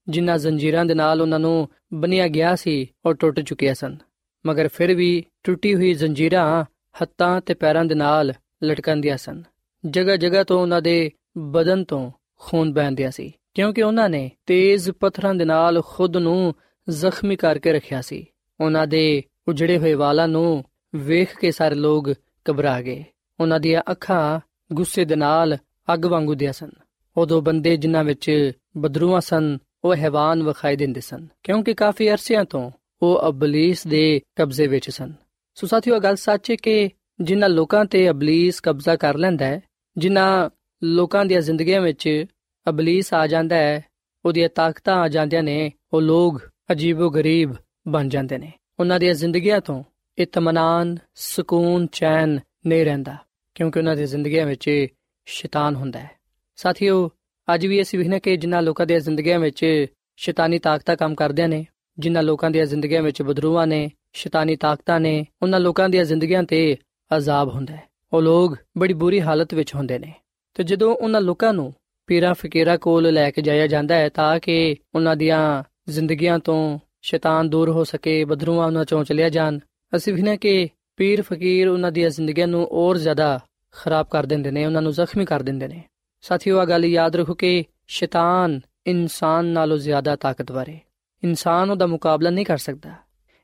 [0.08, 3.98] ਜਿਨ੍ਹਾਂ ਜ਼ੰਜੀਰਾਂ ਦੇ ਨਾਲ ਉਹਨਾਂ ਨੂੰ ਬੰਨਿਆ ਗਿਆ ਸੀ, ਉਹ ਟੁੱਟ ਚੁੱਕੀਆਂ ਸਨ।
[4.46, 6.64] ਮਗਰ ਫਿਰ ਵੀ ਟੁੱਟੀ ਹੋਈ ਜ਼ੰਜੀਰਾਂ
[7.02, 8.34] ਹੱਥਾਂ ਤੇ ਪੈਰਾਂ ਦੇ ਨਾਲ
[8.64, 9.44] ਲਟਕੰਦੀਆਂ ਸਨ।
[9.84, 15.34] ਜਗ੍ਹਾ ਜਗ੍ਹਾ ਤੋਂ ਉਹਨਾਂ ਦੇ ਬਦਨ ਤੋਂ ਖੂਨ ਵਹਿੰਦਿਆ ਸੀ, ਕਿਉਂਕਿ ਉਹਨਾਂ ਨੇ ਤੇਜ਼ ਪੱਥਰਾਂ
[15.36, 16.54] ਦੇ ਨਾਲ ਖੁਦ ਨੂੰ
[16.90, 18.26] ਜ਼ਖਮੀ ਕਰਕੇ ਰੱਖਿਆ ਸੀ।
[18.62, 20.64] ਉਹਨਾਂ ਦੇ ਉਜੜੇ ਹੋਏ ਵਾਲਾਂ ਨੂੰ
[20.96, 22.12] ਵੇਖ ਕੇ ਸਾਰੇ ਲੋਕ
[22.50, 23.04] ਘਬਰਾ ਗਏ।
[23.40, 24.40] ਉਹਨਾਂ ਦੀਆਂ ਅੱਖਾਂ
[24.74, 25.58] ਗੁੱਸੇ ਦੇ ਨਾਲ
[25.94, 26.70] ਅੱਗ ਵਾਂਗੂ ਦਿਆ ਸਨ।
[27.18, 32.46] ਉਹ ਦੋ ਬੰਦੇ ਜਿਨ੍ਹਾਂ ਵਿੱਚ ਬਦਰੂਆਂ ਸਨ, ਉਹ ਹੈਵਾਨ ਵਿਖਾਈ ਦਿੰਦੇ ਸਨ, ਕਿਉਂਕਿ ਕਾਫੀ ਅਰਸਿਆਂ
[32.46, 35.14] ਤੋਂ ਉਹ ਅਬਲੀਸ ਦੇ ਕਬਜ਼ੇ ਵਿੱਚ ਸਨ।
[35.56, 36.90] ਸੋ ਸਾਥੀਓ ਗੱਲ ਸੱਚ ਹੈ ਕਿ
[37.22, 39.62] ਜਿਨ੍ਹਾਂ ਲੋਕਾਂ ਤੇ ਅਬਲੀਸ ਕਬਜ਼ਾ ਕਰ ਲੈਂਦਾ ਹੈ,
[39.98, 40.50] ਜਿਨ੍ਹਾਂ
[40.84, 42.26] ਲੋਕਾਂ ਦੀਆਂ ਜ਼ਿੰਦਗੀਆਂ ਵਿੱਚ
[42.70, 43.84] ਅਬਲੀਸ ਆ ਜਾਂਦਾ ਹੈ,
[44.26, 47.54] ਉਹਦੀਆਂ ਤਾਕਤਾਂ ਆ ਜਾਂਦੀਆਂ ਨੇ, ਉਹ ਲੋਕ ਅਜੀਬੋ ਗਰੀਬ
[47.88, 49.84] ਬਣ ਜਾਂਦੇ ਨੇ। ਉਹਨਾਂ ਦੀਆਂ ਜ਼ਿੰਦਗੀਆਂ ਤੋਂ
[50.18, 53.18] ਇਤਮਾਨਾਨ ਸਕੂਨ, ਚੈਨ ਨਹੀਂ ਰਹਿੰਦਾ,
[53.56, 54.88] ਕਿਉਂਕਿ ਉਹਨਾਂ ਦੀ ਜ਼ਿੰਦਗੀਆਂ ਵਿੱਚ
[55.26, 56.12] ਸ਼ੈਤਾਨ ਹੁੰਦਾ ਹੈ।
[56.56, 57.12] ਸਾਥੀਓ,
[57.54, 59.86] ਅੱਜ ਵੀ ਅਸੀਂ ਵੇਖਨੇ ਕਿ ਜਿਨ੍ਹਾਂ ਲੋਕਾਂ ਦੀਆਂ ਜ਼ਿੰਦਗੀਆਂ ਵਿੱਚ
[60.18, 61.66] ਸ਼ੈਤਾਨੀ ਤਾਕਤਾਂ ਕੰਮ ਕਰਦਿਆਂ ਨੇ,
[62.00, 66.78] ਜਿਨ੍ਹਾਂ ਲੋਕਾਂ ਦੀਆਂ ਜ਼ਿੰਦਗੀਆਂ ਵਿੱਚ ਬਦਰੂਆਂ ਨੇ, ਸ਼ੈਤਾਨੀ ਤਾਕਤਾਂ ਨੇ, ਉਹਨਾਂ ਲੋਕਾਂ ਦੀਆਂ ਜ਼ਿੰਦਗੀਆਂ ਤੇ
[67.18, 70.14] ਅਜ਼ਾਬ ਹੁੰਦਾ ਹੈ। ਉਹ ਲੋਕ ਬੜੀ ਬੁਰੀ ਹਾਲਤ ਵਿੱਚ ਹੁੰਦੇ ਨੇ।
[70.54, 71.74] ਤੇ ਜਦੋਂ ਉਹਨਾਂ ਲੋਕਾਂ ਨੂੰ
[72.08, 77.50] ਪੀਰਾਂ ਫਕੀਰਾਂ ਕੋਲ ਲੈ ਕੇ ਜਾਇਆ ਜਾਂਦਾ ਹੈ, ਤਾਂ ਕਿ ਉਹਨਾਂ ਦੀਆਂ ਜ਼ਿੰਦਗੀਆਂ ਤੋਂ ਸ਼ੈਤਾਨ
[77.50, 79.60] ਦੂਰ ਹੋ ਸਕੇ, ਬਦਰੂਆਂ ਉਹਨਾਂ ਚੋਂ ਚਲਿਆ ਜਾਣ,
[79.96, 83.40] ਅਸੀਂ ਵੀ ਨਾ ਕਿ ਪੀਰ ਫਕੀਰ ਉਹਨਾਂ ਦੀਆਂ ਜ਼ਿੰਦਗੀਆਂ ਨੂੰ ਹੋਰ ਜ਼ਿਆਦਾ
[83.72, 85.84] ਖਰਾਬ ਕਰ ਦਿੰਦੇ ਨੇ, ਉਹਨਾਂ ਨੂੰ ਜ਼ਖਮੀ ਕਰ ਦਿੰਦੇ ਨੇ।
[86.22, 90.82] ਸਾਥੀਓ ਆ ਗੱਲ ਯਾਦ ਰੱਖੋ ਕਿ ਸ਼ੈਤਾਨ ਇਨਸਾਨ ਨਾਲੋਂ ਜ਼ਿਆਦਾ ਤਾਕਤਵਰ ਹੈ
[91.24, 92.94] ਇਨਸਾਨ ਉਹਦਾ ਮੁਕਾਬਲਾ ਨਹੀਂ ਕਰ ਸਕਦਾ।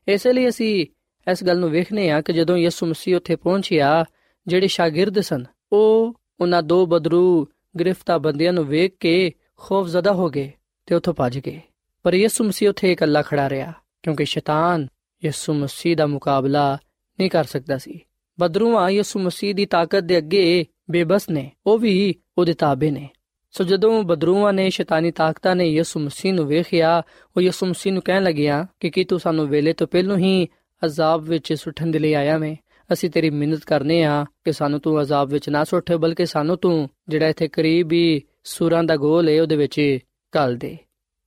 [0.08, 0.86] ਇਸੇ ਲਈ ਅਸੀਂ
[1.32, 4.04] ਇਸ ਗੱਲ ਨੂੰ ਵੇਖਨੇ ਆ ਕਿ ਜਦੋਂ ਯਿਸੂ ਮਸੀਹ ਉੱਥੇ ਪਹੁੰਚਿਆ,
[4.46, 7.46] ਜਿਹੜੇ ਸ਼ਾਗਿਰਦ ਸਨ, ਉਹ ਉਹਨਾਂ ਦੋ ਬਦਰੂ
[7.80, 10.52] ਗ੍ਰਿਫਤਾ ਬੰਦਿਆਂ ਨੂੰ ਵੇਖ ਕੇ ਖੌਫਜ਼ਦਾ ਹੋ ਗਏ
[10.86, 11.60] ਤੇ ਉੱਥੋਂ ਭੱਜ ਗਏ।
[12.02, 14.88] ਪਰ ਯਿਸੂ ਮਸੀਹ ਉੱਥੇ ਇਕੱਲਾ ਖੜਾ ਰਿਹਾ ਕਿਉਂਕਿ ਸ਼ੈਤਾਨ
[15.24, 16.78] ਯਿਸੂ ਮਸੀਹ ਦਾ ਮੁਕਾਬਲਾ
[17.20, 18.00] ਨਹੀਂ ਕਰ ਸਕਦਾ ਸੀ।
[18.40, 23.08] ਬਦਰੂਆਂ ਯਿਸੂ ਮਸੀਹ ਦੀ ਤਾਕਤ ਦੇ ਅੱਗੇ ਬੇਬਸ ਨੇ, ਉਹ ਵੀ ਉਹਦੇ ਤਾਬੇ ਨੇ।
[23.50, 27.02] ਸੋ ਜਦੋਂ ਬਦਰੂਆਂ ਨੇ ਸ਼ੈਤਾਨੀ ਤਾਕਤਾਂ ਨੇ ਯਿਸੂ ਮਸੀਹ ਨੂੰ ਵੇਖਿਆ,
[27.36, 30.48] ਉਹ ਯਿਸੂ ਮਸੀਹ ਨੂੰ ਕਹਿਣ ਲੱਗਿਆ ਕਿ ਕੀ ਤੂੰ ਸਾਨੂੰ ਵੇਲੇ ਤੋਂ ਪਹਿਲਾਂ ਹੀ
[30.84, 32.56] ਅਜ਼ਾਬ ਵਿੱਚ ਸੁੱਟਣ ਦੇ ਲਈ ਆਇਆ ਮੈਂ
[32.92, 36.88] ਅਸੀਂ ਤੇਰੀ ਮਿਹਨਤ ਕਰਨੇ ਆ ਕਿ ਸਾਨੂੰ ਤੂੰ ਅਜ਼ਾਬ ਵਿੱਚ ਨਾ ਸੁੱਟ, ਬਲਕਿ ਸਾਨੂੰ ਤੂੰ
[37.08, 39.98] ਜਿਹੜਾ ਇੱਥੇ ਕਰੀਬ ਹੀ ਸੂਰਾਂ ਦਾ ਗੋਲ ਹੈ ਉਹਦੇ ਵਿੱਚ
[40.36, 40.78] ਘੱਲ ਦੇ।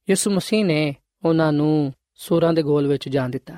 [0.10, 3.56] ਯਿਸੂ ਮਸੀਹ ਨੇ ਉਹਨਾਂ ਨੂੰ ਸੂਰਾਂ ਦੇ ਗੋਲ ਵਿੱਚ ਜਾਣ ਦਿੱਤਾ।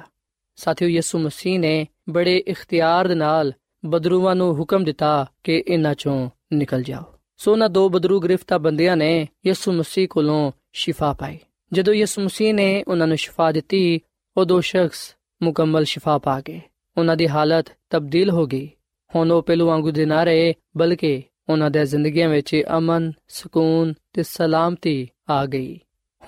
[0.58, 3.54] ਸਾਥੀਓ, ਯਿਸੂ ਮਸੀਹ ਨੇ ਬੜੇ ਇਖਤਿਆਰ ਦੇ ਨਾਲ
[3.86, 7.04] ਬਦਰੂਆਂ ਨੂੰ ਹੁਕਮ ਦਿੱਤਾ ਕਿ ਇਹਨਾਂ ਚੋਂ ਨਿਕਲ ਜਾਓ।
[7.38, 11.40] ਸੋ ਨਾ ਦੋ ਬਦਰੂ ਗ੍ਰਿਫਤਾ ਬੰਦਿਆਂ ਨੇ ਯਿਸੂ ਮਸੀਹ ਕੋਲੋਂ ਸ਼ਿਫਾ ਪਾਈ।
[11.74, 14.00] ਜਦੋਂ ਯਿਸੂ ਮਸੀਹ ਨੇ ਉਹਨਾਂ ਨੂੰ ਸ਼ਿਫਾ ਦਿੱਤੀ
[14.38, 16.62] ਉਹ ਦੋ ਸ਼ਖਸ ਮੁਕੰਮਲ ਸ਼ਿਫਾ ਪਾ ਗਏ।
[16.98, 18.70] ਉਹਨਾਂ ਦੀ ਹਾਲਤ ਤਬਦੀਲ ਹੋ ਗਈ।
[19.16, 24.24] ਹੁਣ ਉਹ ਪਹਿਲੂ ਵਾਂਗੂ ਦੇ ਨਾ ਰਹੇ, ਬਲਕਿ ਉਹਨਾਂ ਦੇ ਜ਼ਿੰਦਗੀਆਂ ਵਿੱਚ ਅਮਨ, ਸਕੂਨ ਤੇ
[24.24, 25.80] ਸਲਾਮਤੀ ਆ ਗਈ।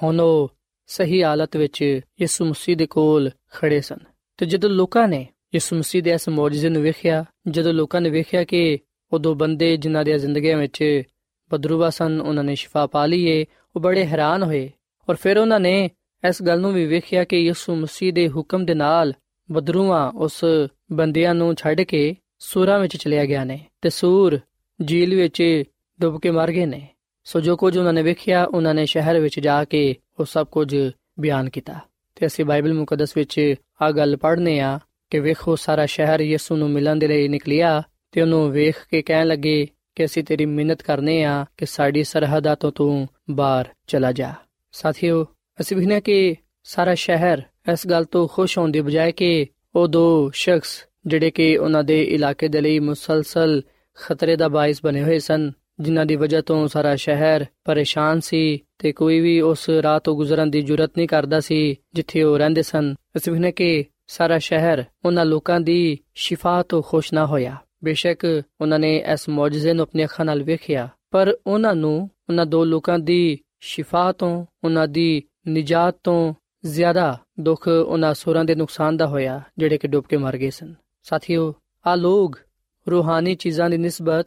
[0.04, 0.52] ਹੁਣ ਉਹ
[0.88, 3.98] ਸਹੀ ਹਾਲਤ ਵਿੱਚ ਯਿਸੂ ਮਸੀਹ ਦੇ ਕੋਲ ਖੜੇ ਸਨ।
[4.40, 8.44] ਤੇ ਜਦੋਂ ਲੋਕਾਂ ਨੇ ਯਿਸੂ ਮਸੀਹ ਦੇ ਇਸ ਮੌਜੂਜ਼ੇ ਨੂੰ ਵੇਖਿਆ, ਜਦੋਂ ਲੋਕਾਂ ਨੇ ਵੇਖਿਆ
[8.44, 8.80] ਕਿ
[9.14, 11.02] ਉਹ ਦੋ ਬੰਦੇ ਜਿਨ੍ਹਾਂ ਦੀਆਂ ਜ਼ਿੰਦਗੀਆਂ ਵਿੱਚ
[11.52, 14.72] ਬਦਰੂਵਾ ਸਨ, ਉਹਨਾਂ ਨੇ ਸ਼ਿਫਾ ਪਾ ਲਈਏ, ਉਹ ਬੜੇ ਹੈਰਾਨ ਹੋਏ
[15.10, 15.90] ਔਰ ਫਿਰ ਉਹਨਾਂ ਨੇ
[16.30, 19.14] ਇਸ ਗੱਲ ਨੂੰ ਵੀ ਵੇਖਿਆ ਕਿ ਯਿਸੂ ਮਸੀਹ ਦੇ ਹੁਕਮ ਦੇ ਨਾਲ
[19.52, 20.46] ਬਦਰੂਆ ਉਸ
[20.92, 24.40] ਬੰਦਿਆਂ ਨੂੰ ਛੱਡ ਕੇ ਸੂਰਾਂ ਵਿੱਚ ਚਲਿਆ ਗਿਆ ਨੇ ਤੇ ਸੂਰ
[24.86, 25.64] ਝੀਲ ਵਿੱਚ
[26.02, 26.88] ਡੁੱਬ ਕੇ ਮਰ ਗਏ ਨੇ।
[27.24, 30.92] ਸੋ ਜੋ ਕੁਝ ਉਹਨਾਂ ਨੇ ਵੇਖਿਆ, ਉਹਨਾਂ ਨੇ ਸ਼ਹਿਰ ਵਿੱਚ ਜਾ ਕੇ ਉਹ ਸਭ ਕੁਝ
[31.20, 31.80] ਬਿਆਨ ਕੀਤਾ।
[32.20, 34.80] ਤੇ ਅਸੀਂ ਬਾਈਬਲ ਮੁਕੱਦਸ ਵਿੱਚ ਆ ਗੱਲ ਪੜ੍ਹਨੇ ਆ
[35.10, 39.28] ਕਿ ਵੇਖੋ, ਸਾਰਾ ਸ਼ਹਿਰ ਯਿਸੂ ਨੂੰ ਮਿਲਣ ਦੇ ਲਈ ਨਿਕਲਿਆ ਤੇ ਉਹਨੂੰ ਵੇਖ ਕੇ ਕਹਿਣ
[39.28, 44.34] ਲੱਗੇ ਕਿ ਅਸੀਂ ਤੇਰੀ ਮਿਹਨਤ ਕਰਨੇ ਆ ਕਿ ਸਾਡੀ ਸਰਹੱਦਾਂ ਤੋਂ ਤੂੰ ਬਾਹਰ ਚਲਾ ਜਾ।
[44.72, 45.26] ਸਾਥੀਓ,
[45.62, 47.42] ਅਸੀਂ ਵੀ ਨਾ ਕਿ ਸਾਰਾ ਸ਼ਹਿਰ
[47.74, 52.04] ਇਸ ਗੱਲ ਤੋਂ ਖੁਸ਼ ਹੋਣ ਦੀ ਬਜਾਏ ਕਿ ਉਹ ਦੋ ਸ਼ਖਸ ਜਿਹੜੇ ਕਿ ਉਹਨਾਂ ਦੇ
[52.04, 53.62] ਇਲਾਕੇ ਦੇ ਲਈ ਮੁਸਲਸਲ
[53.96, 58.92] ਖਤਰੇ ਦਾ ਬਾਇਸ ਬਣੇ ਹੋਏ ਸਨ ਜਿਨ੍ਹਾਂ ਦੀ ਵਜ੍ਹਾ ਤੋਂ ਸਾਰਾ ਸ਼ਹਿਰ ਪਰੇਸ਼ਾਨ ਸੀ ਤੇ
[58.92, 62.94] ਕੋਈ ਵੀ ਉਸ ਰਾਹ ਤੋਂ ਗੁਜ਼ਰਨ ਦੀ ਜੁਰਤ ਨਹੀਂ ਕਰਦਾ ਸੀ ਜਿੱਥੇ ਉਹ ਰਹਿੰਦੇ ਸਨ।
[63.18, 68.26] ਅਸੀਂ ਵੀ ਨਾ ਕਿ ਸਾਰਾ ਸ਼ਹਿਰ ਉਹਨਾਂ ਲੋਕਾਂ ਦੀ ਸ਼ਿਫਾ ਤੋਂ ਖੁਸ਼ ਨਾ ਹੋਇਆ। ਬੇਸ਼ੱਕ
[68.62, 73.00] ਉਹਨਾਂ ਨੇ ਇਸ ਮੌਜੂਜ਼ੇ ਨੂੰ ਆਪਣੀ ਅੱਖਾਂ ਨਾਲ ਵੇਖਿਆ, ਪਰ ਉਹਨਾਂ ਨੂੰ ਉਹਨਾਂ ਦੋ ਲੋਕਾਂ
[73.00, 76.34] ਦੀ ਸ਼ਿਫਾ ਤੋਂ, ਉਹਨਾਂ ਦੀ ਨਿਜਾਤ ਤੋਂ
[76.66, 80.74] ਜ਼ਿਆਦਾ ਦੁੱਖ ਉਹਨਾਂ ਸੂਰਾਂ ਦੇ ਨੁਕਸਾਨ ਦਾ ਹੋਇਆ, ਜਿਹੜੇ ਕਿ ਡੁੱਬ ਕੇ ਮਰ ਗਏ ਸਨ।
[81.04, 81.54] ਸਾਥੀਓ
[81.88, 82.32] ਆ ਲੋਗ
[82.88, 84.26] ਰੂਹਾਨੀ ਚੀਜ਼ਾਂ ਦੀ ਨਿਸਬਤ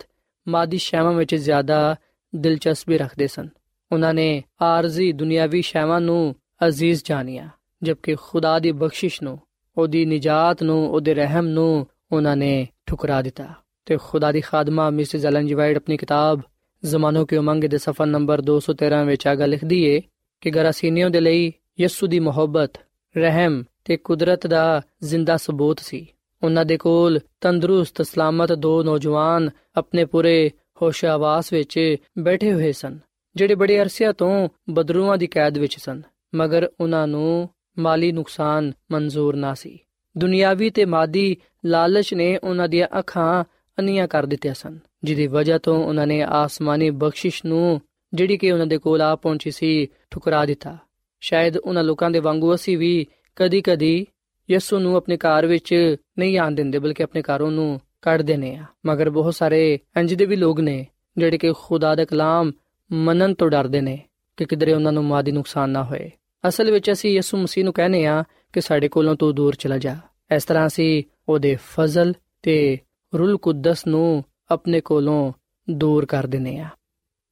[0.48, 1.96] ਮਾਦੀ ਸ਼ੈਵਾਂ ਵਿੱਚ ਜ਼ਿਆਦਾ
[2.34, 3.48] ਦਿਲਚਸਪੀ ਰੱਖਦੇ ਸਨ।
[3.92, 6.34] ਉਹਨਾਂ ਨੇ ਆਰਜ਼ੀ ਦੁਨਿਆਵੀ ਸ਼ੈਵਾਂ ਨੂੰ
[6.66, 7.48] ਅਜ਼ੀਜ਼ ਜਾਣਿਆ,
[7.82, 9.38] ਜਦਕਿ ਖੁਦਾ ਦੀ ਬਖਸ਼ਿਸ਼ ਨੂੰ,
[9.78, 13.48] ਉਹਦੀ ਨਿਜਾਤ ਨੂੰ, ਉਹਦੇ ਰਹਿਮ ਨੂੰ ਉਹਨਾਂ ਨੇ ਠੁਕਰਾ ਦਿੱਤਾ।
[13.86, 16.40] ਤੇ ਖੁਦਾ ਦੀ ਖਾਦਮਾ ਮਿਸਿਸ ਐਲਨ ਜੀ ਵਾਈਟ ਆਪਣੀ ਕਿਤਾਬ
[16.84, 20.00] ਜ਼ਮਾਨੋ ਕੇ ਉਮੰਗ ਦੇ ਸਫਾ ਨੰਬਰ 213 ਵਿੱਚ ਆਗਾ ਲਿਖਦੀ ਏ
[20.40, 22.70] ਕਿ ਗਰਾਸੀਨੀਓ ਦੇ ਲਈ ਯਿਸੂ ਦੀ ਮੁਹੱਬਤ,
[23.16, 26.06] ਰਹਿਮ ਤੇ ਕੁਦਰਤ ਦਾ ਜ਼ਿੰਦਾ ਸਬੂਤ ਸੀ।
[26.42, 30.50] ਉਹਨਾਂ ਦੇ ਕੋਲ ਤੰਦਰੁਸਤ, ਸਲਾਮਤ ਦੋ ਨੌਜਵਾਨ ਆਪਣੇ ਪੂਰੇ
[30.82, 32.98] ਹੋਸ਼ਾਵਾਸ ਵਿੱਚ ਬੈਠੇ ਹੋਏ ਸਨ,
[33.36, 36.02] ਜਿਹੜੇ ਬੜੇ ਅਰਸਿਆਂ ਤੋਂ ਬਦਰੂਆਂ ਦੀ ਕੈਦ ਵਿੱਚ ਸਨ,
[36.34, 39.78] ਮਗਰ ਉਹਨਾਂ ਨੂੰ ਮਾਲੀ ਨੁਕਸਾਨ ਮਨਜ਼ੂਰ ਨਾ ਸੀ।
[40.18, 43.44] ਦੁਨਿਆਵੀ ਤੇ ਮਾਦੀ ਲਾਲਚ ਨੇ ਉਹਨਾਂ ਦੀਆਂ ਅੱਖਾਂ
[43.78, 47.80] ਅੰਨੀਆਂ ਕਰ ਦਿੱਤੀਆਂ ਸਨ, ਜਿਹਦੀ ਵਜ੍ਹਾ ਤੋਂ ਉਹਨਾਂ ਨੇ ਆਸਮਾਨੀ ਬਖਸ਼ਿਸ਼ ਨੂੰ,
[48.14, 50.78] ਜਿਹੜੀ ਕਿ ਉਹਨਾਂ ਦੇ ਕੋਲ ਆ ਪਹੁੰਚੀ ਸੀ, ਠੁਕਰਾ ਦਿੱਤਾ।
[51.20, 54.06] ਸ਼ਾਇਦ ਉਹਨਾਂ ਲੋਕਾਂ ਦੇ ਵਾਂਗੂ ਅਸੀਂ ਵੀ ਕਦੀ-ਕਦੀ
[54.50, 58.64] ਯਿਸੂ ਨੂੰ ਆਪਣੇ ਘਰ ਵਿੱਚ ਨਹੀਂ ਆਣ ਦਿੰਦੇ, ਬਲਕਿ ਆਪਣੇ ਘਰੋਂ ਨੂੰ ਕੱਢ ਦਿੰਦੇ ਆ।
[58.86, 60.86] ਮਗਰ ਬਹੁਤ ਸਾਰੇ ਇੰਜ ਦੇ ਵੀ ਲੋਕ ਨੇ,
[61.18, 62.52] ਜਿਹੜੇ ਕਿ ਖੁਦਾ ਦਾ ਕਲਾਮ
[62.92, 64.02] ਮੰਨਣ ਤੋਂ ਡਰਦੇ ਨੇ
[64.36, 66.10] ਕਿ ਕਿਧਰੇ ਉਹਨਾਂ ਨੂੰ ਮਾਦੀ ਨੁਕਸਾਨ ਨਾ ਹੋਏ।
[66.48, 69.96] ਅਸਲ ਵਿੱਚ ਅਸੀਂ ਯਿਸੂ ਮਸੀਹ ਨੂੰ ਕਹਿੰਦੇ ਆ ਕਿ ਸਾਡੇ ਕੋਲੋਂ ਤੂੰ ਦੂਰ ਚਲਾ ਜਾ।
[70.36, 72.78] ਇਸ ਤਰ੍ਹਾਂ ਅਸੀਂ ਉਹਦੇ ਫਜ਼ਲ ਤੇ
[73.18, 75.32] ਰੂਲ ਕੁਦਸ ਨੂੰ ਆਪਣੇ ਕੋਲੋਂ
[75.70, 76.68] ਦੂਰ ਕਰ ਦਿੰਨੇ ਆ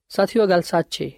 [0.09, 1.11] ਸਾਥੀਓ ਗੱਲ ਸੱਚ ਹੈ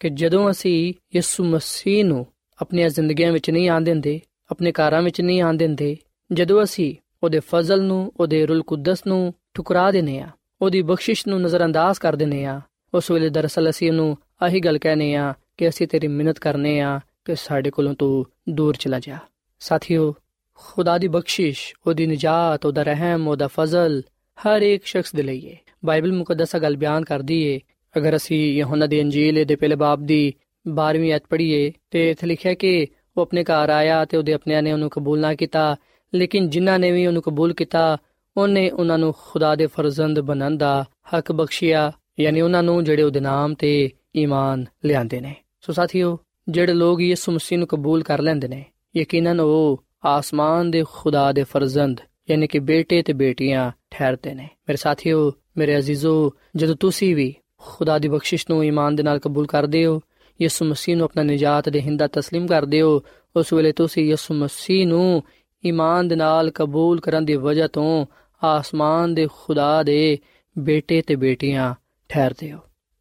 [0.00, 2.26] ਕਿ ਜਦੋਂ ਅਸੀਂ ਯਿਸੂ ਮਸੀਹ ਨੂੰ
[2.60, 5.96] ਆਪਣੀਆਂ ਜ਼ਿੰਦਗੀਆਂ ਵਿੱਚ ਨਹੀਂ ਆਣ ਦਿੰਦੇ, ਆਪਣੇ ਘਰਾਂ ਵਿੱਚ ਨਹੀਂ ਆਣ ਦਿੰਦੇ,
[6.32, 6.94] ਜਦੋਂ ਅਸੀਂ
[7.26, 10.28] ਉਹਦੇ ਫਜ਼ਲ ਨੂੰ, ਉਹਦੇ ਰੂਲ ਕੁਦਸ ਨੂੰ ਠੁਕਰਾ ਦਿੰਨੇ ਆ
[10.62, 12.60] ਉਹਦੀ ਬਖਸ਼ਿਸ਼ ਨੂੰ ਨਜ਼ਰਅੰਦਾਜ਼ ਕਰ ਦਿੰਨੇ ਆ
[12.94, 17.00] ਉਸ ਵੇਲੇ ਦਰਅਸਲ ਅਸੀਂ ਉਹਨੂੰ ਆਹੀ ਗੱਲ ਕਹਨੇ ਆ ਕਿ ਅਸੀਂ ਤੇਰੀ ਮਿਹਨਤ ਕਰਨੇ ਆ
[17.24, 19.18] ਕਿ ਸਾਡੇ ਕੋਲੋਂ ਤੂੰ ਦੂਰ ਚਲਾ ਜਾ।
[19.60, 20.14] ਸਾਥੀਓ,
[20.54, 24.02] ਖੁਦਾ ਦੀ ਬਖਸ਼ਿਸ਼, ਉਹਦੀ ਨਜਾਤ, ਉਹਦਾ ਰਹਿਮ, ਉਹਦਾ ਫਜ਼ਲ
[24.38, 27.60] ਹਰ ਇੱਕ ਸ਼ਖਸ ਦੇ ਲਈ ਹੈ। ਬਾਈਬਲ ਮੁਕੱਦਸ ਗੱਲ ਬਿਆਨ ਕਰਦੀ ਹੈ,
[27.96, 30.34] ਅਗਰ ਅਸੀਂ ਯਹੋਨਾ ਦੀ ਅੰਜੀਲ ਦੇ ਪਹਿਲੇ ਬਾਬ ਦੀ
[30.68, 32.86] 12ਵੀਂ ਅਧ ਪੜ੍ਹੀਏ ਤੇ ਇੱਥੇ ਲਿਖਿਆ ਕਿ
[33.16, 35.76] ਉਹ ਆਪਣੇ ਘਰ ਆਇਆ ਤੇ ਉਹਦੇ ਆਪਣਿਆਂ ਨੇ ਉਹਨੂੰ ਕਬੂਲ ਨਾ ਕੀਤਾ
[36.15, 37.97] ਲੇਕਿਨ ਜਿਨ੍ਹਾਂ ਨੇ ਵੀ ਉਹਨੂੰ ਕਬੂਲ ਕੀਤਾ
[38.37, 43.19] ਉਹਨੇ ਉਹਨਾਂ ਨੂੰ ਖੁਦਾ ਦੇ ਫਰਜ਼ੰਦ ਬਣਨ ਦਾ ਹੱਕ ਬਖਸ਼ਿਆ ਯਾਨੀ ਉਹਨਾਂ ਨੂੰ ਜਿਹੜੇ ਉਹਦੇ
[43.19, 46.17] ਨਾਮ ਤੇ ਈਮਾਨ ਲਿਆਂਦੇ ਨੇ ਸੋ ਸਾਥੀਓ
[46.49, 48.63] ਜਿਹੜੇ ਲੋਕ ਯਿਸੂ ਮਸੀਹ ਨੂੰ ਕਬੂਲ ਕਰ ਲੈਂਦੇ ਨੇ
[48.97, 54.77] ਯਕੀਨਨ ਉਹ ਆਸਮਾਨ ਦੇ ਖੁਦਾ ਦੇ ਫਰਜ਼ੰਦ ਯਾਨੀ ਕਿ ਬੇਟੇ ਤੇ ਬੇਟੀਆਂ ਠਹਿਰਦੇ ਨੇ ਮੇਰੇ
[54.77, 59.85] ਸਾਥੀਓ ਮੇਰੇ ਅਜ਼ੀਜ਼ੋ ਜਦੋਂ ਤੁਸੀਂ ਵੀ ਖੁਦਾ ਦੀ ਬਖਸ਼ਿਸ਼ ਨੂੰ ਈਮਾਨ ਦੇ ਨਾਲ ਕਬੂਲ ਕਰਦੇ
[59.85, 60.01] ਹੋ
[60.41, 63.01] ਯਿਸੂ ਮਸੀਹ ਨੂੰ ਆਪਣਾ ਨਜਾਤ ਦੇ ਹਿੰਦਾ تسلیم ਕਰਦੇ ਹੋ
[63.35, 65.23] ਉਸ ਵੇਲੇ ਤੁਸੀਂ ਯਿਸੂ ਮਸੀਹ ਨੂੰ
[65.66, 68.06] ਈਮਾਨ ਦੇ ਨਾਲ ਕਬੂਲ ਕਰਨ ਦੀ ਵਜ੍ਹਾ ਤੋਂ
[68.44, 70.18] ਆਸਮਾਨ ਦੇ ਖੁਦਾ ਦੇ
[70.58, 71.74] ਬੇਟੇ ਤੇ ਬੇਟੀਆਂ
[72.08, 72.58] ਠਹਿਰਦੇ ਹੋ।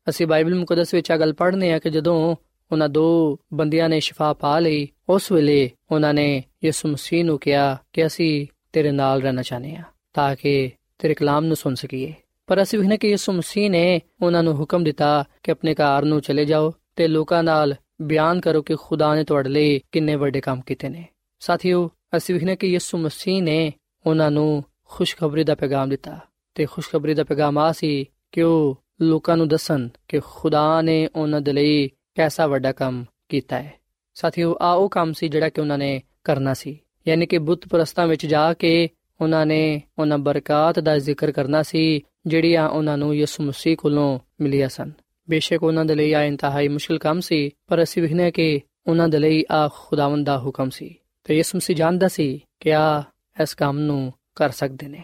[0.09, 2.35] ਅਸੀਂ ਬਾਈਬਲ ਮੁਕੱਦਸ ਵਿੱਚ ਆ ਗੱਲ ਪੜ੍ਹਨੇ ਆ ਕਿ ਜਦੋਂ
[2.71, 7.77] ਉਹਨਾਂ ਦੋ ਬੰਦਿਆਂ ਨੇ ਸ਼ਿਫਾ ਪਾ ਲਈ, ਉਸ ਵੇਲੇ ਉਹਨਾਂ ਨੇ ਯਿਸੂ ਮਸੀਹ ਨੂੰ ਕਿਹਾ
[7.93, 12.13] ਕਿ ਅਸੀਂ ਤੇਰੇ ਨਾਲ ਰਹਿਣਾ ਚਾਹਨੇ ਆ ਤਾਂ ਕਿ ਤੇਰੇ ਕਲਾਮ ਨੂੰ ਸੁਣ ਸਕੀਏ।
[12.47, 16.21] ਪਰ ਅਸੀਂ ਵੀ ਕਿ ਯਿਸੂ ਮਸੀਹ ਨੇ ਉਹਨਾਂ ਨੂੰ ਹੁਕਮ ਦਿੱਤਾ ਕਿ ਆਪਣੇ ਘਰ ਨੂੰ
[16.21, 20.61] ਚਲੇ ਜਾਓ ਤੇ ਲੋਕਾਂ ਨਾਲ ਬਿਆਨ ਕਰੋ ਕਿ ਖੁਦਾ ਨੇ ਤੁਹਾਡੇ ਲਈ ਕਿੰਨੇ ਵੱਡੇ ਕੰਮ
[20.61, 21.05] ਕੀਤੇ ਨੇ।
[21.39, 23.73] ਸਾਥੀਓ ਅਸੀਂ ਵੀ ਕਿ ਯਿਸੂ ਮਸੀਹ ਨੇ
[24.05, 26.19] ਉਹਨਾਂ ਨੂੰ ਖੁਸ਼ਖਬਰੀ ਦਾ ਪੈਗਾਮ ਦਿੱਤਾ
[26.55, 31.41] ਤੇ ਖੁਸ਼ਖਬਰੀ ਦਾ ਪੈਗਾਮ ਆ ਸੀ ਕਿ ਉਹ ਲੋਕਾਂ ਨੂੰ ਦੱਸਣ ਕਿ ਖੁਦਾ ਨੇ ਉਹਨਾਂ
[31.41, 33.73] ਦੇ ਲਈ ਕਿਹਦਾ ਵੱਡਾ ਕੰਮ ਕੀਤਾ ਹੈ।
[34.13, 38.07] ਸਾਥੀਓ ਆ ਉਹ ਕੰਮ ਸੀ ਜਿਹੜਾ ਕਿ ਉਹਨਾਂ ਨੇ ਕਰਨਾ ਸੀ। ਯਾਨੀ ਕਿ ਬੁੱਤ ਪ੍ਰਸਤਾਂ
[38.07, 38.89] ਵਿੱਚ ਜਾ ਕੇ
[39.21, 44.69] ਉਹਨਾਂ ਨੇ ਉਹਨਾਂ ਬਰਕਾਤ ਦਾ ਜ਼ਿਕਰ ਕਰਨਾ ਸੀ, ਜਿਹੜੀਆਂ ਉਹਨਾਂ ਨੂੰ ਯਿਸੂ ਮਸੀਹ ਕੋਲੋਂ ਮਿਲੀਆਂ
[44.69, 44.91] ਸਨ।
[45.29, 49.19] ਬੇਸ਼ੱਕ ਉਹਨਾਂ ਦੇ ਲਈ ਆ ਇੰਤਹਾਈ ਮੁਸ਼ਕਲ ਕੰਮ ਸੀ, ਪਰ ਅਸੀਂ ਵਿਖਨੇ ਕਿ ਉਹਨਾਂ ਦੇ
[49.19, 50.95] ਲਈ ਆ ਖੁਦਾਵੰਦ ਦਾ ਹੁਕਮ ਸੀ।
[51.25, 53.03] ਤੇ ਯਿਸੂ ਮਸੀਹ ਜਾਣਦਾ ਸੀ ਕਿ ਆ
[53.43, 55.03] ਇਸ ਕੰਮ ਨੂੰ ਕਰ ਸਕਦੇ ਨੇ।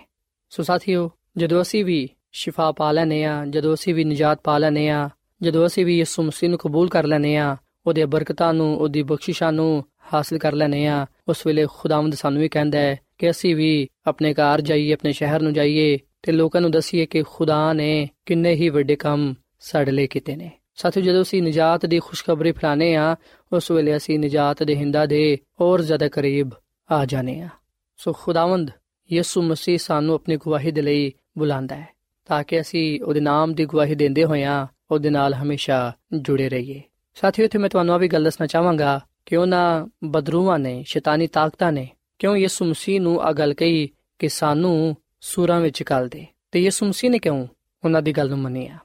[0.49, 4.89] ਸੋ ਸਾਥੀਓ, ਜਦੋਂ ਅਸੀਂ ਵੀ ਸ਼ਿਫਾ ਪਾ ਲੈਨੇ ਆ ਜਦੋਂ ਅਸੀਂ ਵੀ ਨਜਾਤ ਪਾ ਲੈਨੇ
[4.89, 5.09] ਆ
[5.41, 7.57] ਜਦੋਂ ਅਸੀਂ ਵੀ ਯਿਸੂ ਮਸੀਹ ਨੂੰ ਕਬੂਲ ਕਰ ਲੈਨੇ ਆ
[7.87, 12.49] ਉਹਦੇ ਬਰਕਤਾਂ ਨੂੰ, ਉਹਦੀ ਬਖਸ਼ਿਸ਼ਾਂ ਨੂੰ ਹਾਸਲ ਕਰ ਲੈਨੇ ਆ ਉਸ ਵੇਲੇ ਖੁਦਾਵੰਦ ਸਾਨੂੰ ਵੀ
[12.49, 16.71] ਕਹਿੰਦਾ ਹੈ ਕਿ ਅਸੀਂ ਵੀ ਆਪਣੇ ਘਰ ਜਾਈਏ, ਆਪਣੇ ਸ਼ਹਿਰ ਨੂੰ ਜਾਈਏ ਤੇ ਲੋਕਾਂ ਨੂੰ
[16.71, 21.43] ਦਸੀਏ ਕਿ ਖੁਦਾ ਨੇ ਕਿੰਨੇ ਹੀ ਵੱਡੇ ਕੰਮ ਸਾਡੇ ਲਈ ਕੀਤੇ ਨੇ। ਸਾਥੀਓ, ਜਦੋਂ ਅਸੀਂ
[21.43, 23.15] ਨਜਾਤ ਦੀ ਖੁਸ਼ਖਬਰੀ ਫਲਾਣੇ ਆ
[23.53, 26.49] ਉਸ ਵੇਲੇ ਅਸੀਂ ਨਜਾਤ ਦੇ ਹਿੰਦਾ ਦੇ ਹੋਰ ਜ਼ਿਆਦਾ ਕਰੀਬ
[26.91, 27.49] ਆ ਜਾਣੇ ਆ
[27.97, 28.71] ਸੋ ਖੁਦਾਵੰਦ,
[29.11, 31.87] ਯਿਸੂ ਮਸੀਹ ਸਾਨੂੰ ਆਪਣੀ ਗਵਾਹੀ ਦੇ ਲਈ ਬੁਲਾਉਂਦਾ ਹੈ,
[32.25, 36.81] ਤਾਂ ਕਿ ਅਸੀਂ ਉਹਦੇ ਨਾਮ ਦੀ ਗਵਾਹੀ ਦਿੰਦੇ ਹੋਇਆਂ ਉਹਦੇ ਨਾਲ ਹਮੇਸ਼ਾ ਜੁੜੇ ਰਹੀਏ।
[37.15, 41.71] ਸਾਥੀਓ, ਇੱਥੇ ਮੈਂ ਤੁਹਾਨੂੰ ਆ ਵੀ ਗੱਲ ਦੱਸਣਾ ਚਾਹਾਂਗਾ ਕਿ ਉਹਨਾਂ ਬਦਰੂਆਂ ਨੇ, ਸ਼ੈਤਾਨੀ ਤਾਕਤਾਂ
[41.71, 41.89] ਨੇ
[42.19, 43.89] ਕਿਉਂ ਯਿਸੂ ਮਸੀਹ ਨੂੰ ਆ ਗੱਲ ਕਹੀ
[44.19, 46.25] ਕਿ ਸਾਨੂੰ ਸੂਰਾਂ ਵਿੱਚ ਕੱਲ ਦੇ?
[46.51, 47.47] ਤੇ ਯਿਸੂ ਮਸੀਹ ਨੇ ਕਿਉਂ
[47.83, 48.77] ਉਹਨਾਂ ਦੀ ਗੱਲ ਨੂੰ ਮੰਨਿਆ?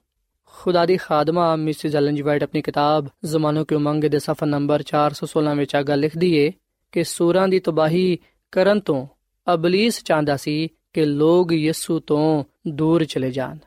[0.59, 4.83] ਖੁਦਾ ਦੀ ਖਾਦਮਾ ਮਿਸਿਸ ਐਲਨ ਜੀ ਵਾਈਟ ਆਪਣੀ ਕਿਤਾਬ ਜ਼ਮਾਨੋ ਕੇ ਉਮੰਗ ਦੇ ਸਫਾ ਨੰਬਰ
[4.83, 6.53] 416 ਵਿੱਚ ਆ ਗੱਲ ਲਿਖਦੀ ਏ
[6.93, 8.19] ਕਿ ਸੂਰਾਂ ਦੀ ਤਬਾਹੀ
[8.53, 9.07] ਕਰਨ ਤੋਂ
[9.55, 13.59] ਅਬਲਿਸ ਚਾਹੁੰਦਾ ਸੀ ਕਿ ਲੋਕ ਯਿਸੂ ਤੋਂ ਦੂਰ ਚਲੇ ਜਾਣ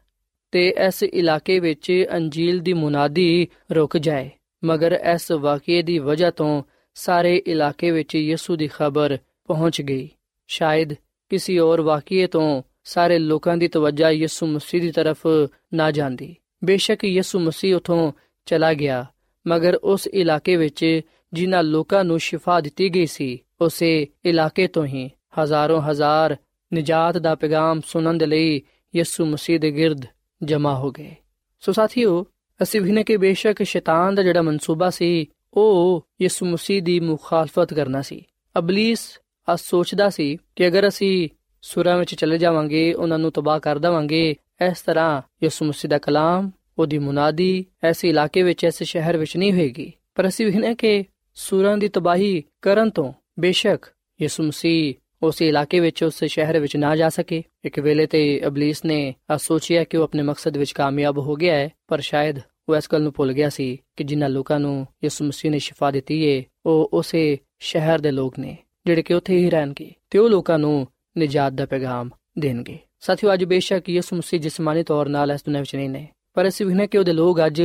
[0.52, 4.30] ਤੇ ਇਸ ਇਲਾਕੇ ਵਿੱਚ ਅੰਜੀਲ ਦੀ ਮੁਨਾਦੀ ਰੁਕ ਜਾਏ।
[4.63, 10.10] ਮਗਰ ਇਸ ਵਾਕਿਏ ਦੀ ਵਜ੍ਹਾ ਤੋਂ ਸਾਰੇ ਇਲਾਕੇ ਵਿੱਚ ਯਿਸੂ ਦੀ ਖਬਰ ਪਹੁੰਚ ਗਈ।
[10.47, 10.93] ਸ਼ਾਇਦ
[11.30, 15.28] ਕਿਸੇ ਹੋਰ ਵਾਕਿਏ ਤੋਂ ਸਾਰੇ ਲੋਕਾਂ ਦੀ ਤਵੱਜਾ ਯਿਸੂ ਮਸੀਹ ਦੀ ਤਰਫ
[15.73, 18.11] ਨਾ ਜਾਂਦੀ। ਬੇਸ਼ੱਕ ਯਿਸੂ ਮਸੀਹ ਉਥੋਂ
[18.45, 19.05] ਚਲਾ ਗਿਆ,
[19.47, 21.01] ਮਗਰ ਉਸ ਇਲਾਕੇ ਵਿੱਚ
[21.33, 25.09] ਜਿਨ੍ਹਾਂ ਲੋਕਾਂ ਨੂੰ ਸ਼ਿਫਾ ਦਿੱਤੀ ਗਈ ਸੀ, ਉਸੇ ਇਲਾਕੇ ਤੋਂ ਹੀ
[25.43, 26.37] ਹਜ਼ਾਰਾਂ ਹਜ਼ਾਰ
[26.73, 28.61] ਨਜਾਤ ਦਾ ਪੈਗਾਮ ਸੁਣਨ ਦੇ ਲਈ
[28.95, 30.05] ਯਿਸੂ ਮਸੀਹ ਦੇ ਗਿਰਦ
[30.43, 31.15] ਜਮਾ ਹੋ ਗਏ।
[31.59, 32.25] ਸੋ ਸਾਥੀਓ,
[32.63, 37.73] ਅਸੀਂ ਵੀ ਨੇ ਕਿ ਬੇਸ਼ੱਕ ਸ਼ੈਤਾਨ ਦਾ ਜਿਹੜਾ ਮਨਸੂਬਾ ਸੀ, ਉਹ ਯਿਸੂ ਮਸੀਹ ਦੀ ਮੁਖਾਲਫਤ
[37.73, 38.23] ਕਰਨਾ ਸੀ।
[38.57, 39.19] ਅਬਲਿਸ
[39.49, 41.29] ਆ ਸੋਚਦਾ ਸੀ ਕਿ ਅਗਰ ਅਸੀਂ
[41.61, 46.51] ਸੂਰਾਂ ਵਿੱਚ ਚਲੇ ਜਾਵਾਂਗੇ, ਉਹਨਾਂ ਨੂੰ ਤਬਾਹ ਕਰ ਦਵਾਂਗੇ ਇਸ ਤਰ੍ਹਾਂ ਯਿਸੂ ਮਸੀਹ ਦਾ ਕਲਾਮ,
[46.79, 51.03] ਉਹਦੀ ਮੁਨਾਦੀ ਐਸੇ ਇਲਾਕੇ ਵਿੱਚ, ਐਸੇ ਸ਼ਹਿਰ ਵਿੱਚ ਨਹੀਂ ਹੋਏਗੀ। ਪਰ ਅਸੀਂ ਵੀ ਕਿ
[51.35, 53.85] ਸੂਰਾਂ ਦੀ ਤਬਾਹੀ ਕਰਨ ਤੋਂ ਬੇਸ਼ੱਕ
[54.21, 54.93] ਯਿਸੂ ਮਸੀਹ
[55.23, 59.37] ਉਸ ਇਲਾਕੇ ਵਿੱਚ, ਉਸ ਸ਼ਹਿਰ ਵਿੱਚ ਨਾ ਜਾ ਸਕੇ। ਇੱਕ ਵੇਲੇ ਤੇ ਅਬਲਿਸ ਨੇ ਆ
[59.37, 63.01] ਸੋਚਿਆ ਕਿ ਉਹ ਆਪਣੇ ਮਕਸਦ ਵਿੱਚ ਕਾਮਯਾਬ ਹੋ ਗਿਆ ਹੈ, ਪਰ ਸ਼ਾਇਦ ਉਹ ਇਸ ਗੱਲ
[63.01, 66.89] ਨੂੰ ਭੁੱਲ ਗਿਆ ਸੀ ਕਿ ਜਿਨ੍ਹਾਂ ਲੋਕਾਂ ਨੂੰ ਯਿਸੂ ਮਸੀਹ ਨੇ ਸ਼ਿਫਾ ਦਿੱਤੀ ਏ, ਉਹ
[66.93, 71.53] ਉਸੇ ਸ਼ਹਿਰ ਦੇ ਲੋਕ ਨੇ, ਜਿਹੜੇ ਕਿ ਉੱਥੇ ਹੀ ਰਹਿਣਗੇ ਤੇ ਉਹ ਲੋਕਾਂ ਨੂੰ ਨਜਾਤ
[71.53, 75.89] ਦਾ ਪੈਗਾਮ ਦੇਣਗੇ। ਸਾਥੀਓ, ਅੱਜ ਬੇਸ਼ੱਕ ਯਿਸੂ ਮਸੀਹ ਜਿਸਮਾਨੀ ਤੌਰ 'ਤੇ ਇਸ ਦੁਨੀਆਂ ਵਿੱਚ ਨਹੀਂ
[75.89, 77.62] ਨੇ, ਪਰ ਅਸੀਂ ਵੀ ਕਿ ਉਹਦੇ ਲੋਕ ਅੱਜ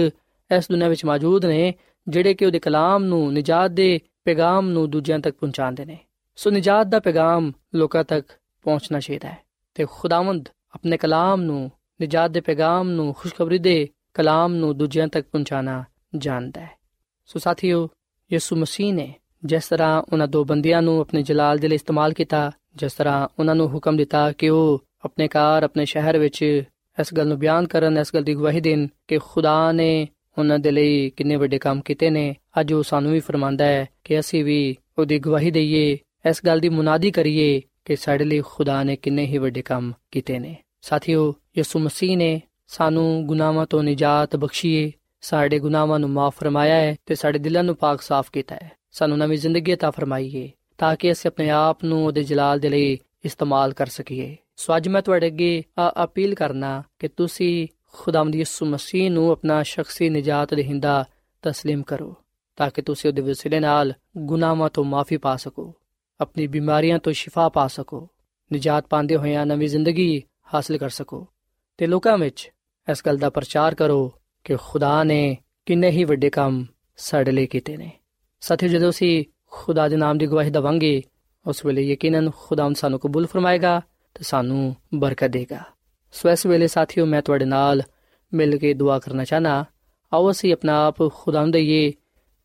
[0.57, 1.75] ਇਸ ਦੁਨੀਆਂ ਵਿੱਚ ਮੌਜੂਦ ਨੇ,
[2.09, 5.99] ਜਿਹੜੇ ਕਿ ਉਹਦੇ ਕਲਾਮ ਨੂੰ, ਨਜਾਤ ਦੇ ਪੈਗਾਮ ਨੂੰ ਦੂਜਿਆਂ ਤੱਕ ਪਹੁੰਚਾਉਂਦੇ ਨੇ।
[6.37, 8.29] ਸੋ ਨਜਾਤ ਦਾ ਪੈਗਾਮ ਲੋਕਾਂ ਤੱਕ
[8.63, 9.39] ਪਹੁੰਚਣਾ ਚਾਹੀਦਾ ਹੈ
[9.75, 11.71] ਤੇ ਖੁਦਾਵੰਦ ਆਪਣੇ ਕਲਾਮ ਨੂੰ,
[12.03, 15.85] ਨਜਾਤ ਦੇ ਪੈਗਾਮ ਨੂੰ, ਖੁਸ਼ਖਬਰੀ ਦੇ ਕਲਾਮ ਨੂੰ ਦੂਜਿਆਂ ਤੱਕ ਪਹੁੰਚਾਣਾ
[16.17, 16.71] ਜਾਣਦਾ ਹੈ।
[17.27, 17.89] ਸੋ ਸਾਥੀਓ,
[18.33, 22.51] ਯਿਸੂ ਮਸੀਹ ਨੇ ਜਿਸ ਤਰ੍ਹਾਂ ਉਹਨਾਂ ਦੋ ਬੰਦਿਆਂ ਨੂੰ ਆਪਣੇ ਜਲਾਲ ਦੇ ਲਈ ਇਸਤੇਮਾਲ ਕੀਤਾ,
[22.77, 26.44] ਜਿਸ ਤਰ੍ਹਾਂ ਉਹਨਾਂ ਨੂੰ ਹੁਕਮ ਦਿੱਤਾ ਕਿ ਉਹ ਆਪਣੇ ਘਰ ਆਪਣੇ ਸ਼ਹਿਰ ਵਿੱਚ
[26.98, 30.72] ਇਸ ਗੱਲ ਨੂੰ ਬਿਆਨ ਕਰਨ ਇਸ ਗੱਲ ਦੀ ਗਵਾਹੀ ਦੇਣ ਕਿ ਖੁਦਾ ਨੇ ਉਹਨਾਂ ਦੇ
[30.72, 34.76] ਲਈ ਕਿੰਨੇ ਵੱਡੇ ਕੰਮ ਕੀਤੇ ਨੇ ਅੱਜ ਉਹ ਸਾਨੂੰ ਵੀ ਫਰਮਾਂਦਾ ਹੈ ਕਿ ਅਸੀਂ ਵੀ
[35.00, 35.98] ਉਹਦੀ ਗਵਾਹੀ ਦਈਏ
[36.30, 40.40] ਇਸ ਗੱਲ ਦੀ ਮੁਨਾਦੀ ਕਰੀਏ ਕਿ ਸਾਡੇ ਲਈ ਖੁਦਾ ਨੇ ਕਿੰਨੇ ਹੀ ਵੱਡੇ ਕੰਮ ਕੀਤੇ
[40.40, 44.92] ਨੇ ਸਾਥੀਓ ਯਿਸੂ ਮਸੀਹ ਨੇ ਸਾਨੂੰ ਗੁਨਾਹਾਂ ਤੋਂ ਨਿਜਾਤ ਬਖਸ਼ੀਏ
[45.22, 49.18] ਸਾਡੇ ਗੁਨਾਹਾਂ ਨੂੰ ਮਾਫ ਫਰਮਾਇਆ ਹੈ ਤੇ ਸਾਡੇ ਦਿਲਾਂ ਨੂੰ ਪਾਕ ਸਾਫ਼ ਕੀਤਾ ਹੈ ਸਾਨੂੰ
[49.18, 53.74] ਨਵੀਂ ਜ਼ਿੰਦਗੀ عطا ਫਰਮਾਈਏ ਤਾਂ ਕਿ ਅਸੀਂ ਆਪਣੇ ਆਪ ਨੂੰ ਉਹਦੇ ਜਲਾਲ ਦੇ ਲਈ ਇਸਤੇਮਾਲ
[53.74, 55.64] ਕਰ ਸਕੀਏ ਸੋ ਅੱਜ ਮੈਂ ਤੁਹਾਡੇ ਅੱਗੇ
[56.04, 61.06] ਅਪੀਲ ਕਰਨਾ ਕਿ ਤੁਸੀਂ ਖੁਦਾਵੰਦ ਯਿਸੂ ਮਸੀਹ ਨੂੰ ਆਪਣਾ ਸ਼ਖਸੀ ਨਜਾਤ ਦੇਹਿੰਦਾ
[61.50, 62.16] تسلیم ਕਰੋ
[62.56, 65.74] ਤਾਂ ਕਿ ਤੁਸੀਂ ਉਹਦੇ ਵਸਿਲੇ ਨਾਲ ਗੁਨਾਹਾਂ ਤੋਂ ਮਾਫੀ ਪਾ ਸਕੋ
[66.22, 68.08] ਆਪਣੀ ਬਿਮਾਰੀਆਂ ਤੋਂ ਸ਼ਿਫਾ ਪਾ ਸਕੋ
[68.54, 71.28] ਨਜਾਤ ਪਾਉਂਦੇ ਹੋਇਆਂ ਨਵੀਂ ਜ਼ਿੰਦਗੀ ਹਾਸਲ ਕਰ ਸਕੋ
[71.78, 72.52] ਤੇ ਲੋਕਾਂ ਵਿੱਚ
[72.92, 74.12] ਇਸ ਗੱਲ ਦਾ ਪ੍ਰਚਾਰ ਕਰੋ
[74.44, 76.66] ਕਿ ਖੁਦਾ ਨੇ ਕਿੰਨੇ ਹੀ ਵੱਡੇ ਕੰਮ
[76.98, 77.92] ਸਾਡੇ ਲਈ ਕੀਤੇ ਨੇ
[78.42, 81.04] ਸਾਥੀਓ ਜਦੋਂ ਅਸੀਂ ਖੁਦਾ ਦੇ ਨਾਮ ਦੀ ਗਵਾਹੀ ਦਵਾਂਗੇ
[81.48, 83.82] ਉਸ ਵੇਲੇ ਯਕੀਨਨ ਖੁਦਾ ਸਾਨੂੰ ਕਬੂਲ ਫਰਮਾਏਗਾ
[84.15, 85.61] ਤੇ ਸਾਨੂੰ ਬਰਕਤ ਦੇਗਾ।
[86.13, 87.83] ਸੋ ਇਸ ਵੇਲੇ ਸਾਥੀਓ, ਮੈਂ ਤੁਹਾਡੇ ਨਾਲ
[88.35, 89.65] ਮਿਲ ਕੇ ਦੁਆ ਕਰਨਾ ਚਾਹਨਾ
[90.13, 91.93] ਆਓ ਅਸੀਂ ਆਪਣਾ ਆਪ ਖੁਦਾਵੰਦ ਦੇਈਏ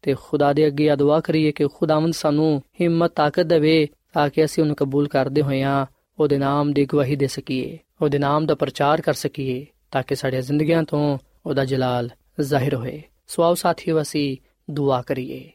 [0.02, 4.64] ਤੇ ਖੁਦਾ ਦੇ ਅੱਗੇ ਦੁਆ ਕਰੀਏ ਕਿ ਖੁਦਾਵੰਦ ਸਾਨੂੰ ਹਿੰਮਤ, ਤਾਕਤ ਦੇਵੇ ਤਾਂ ਕਿ ਅਸੀਂ
[4.64, 5.86] ਉਹਨੂੰ ਕਬੂਲ ਕਰਦੇ ਹੋਇਆਂ
[6.20, 10.42] ਉਹਦੇ ਨਾਮ ਦੀ ਗਵਾਹੀ ਦੇ ਸਕੀਏ, ਉਹਦੇ ਨਾਮ ਦਾ ਪ੍ਰਚਾਰ ਕਰ ਸਕੀਏ ਤਾਂ ਕਿ ਸਾਡੀਆਂ
[10.42, 12.10] ਜ਼ਿੰਦਗੀਆਂ ਤੋਂ ਉਹਦਾ ਜਲਾਲ
[12.42, 14.38] ਜ਼ਾਹਿਰ ਹੋਏ। ਸੋ ਆਓ ਸਾਥੀਓ, ਅਸੀਂ
[14.72, 15.52] ਦੁਆ ਕਰੀਏ।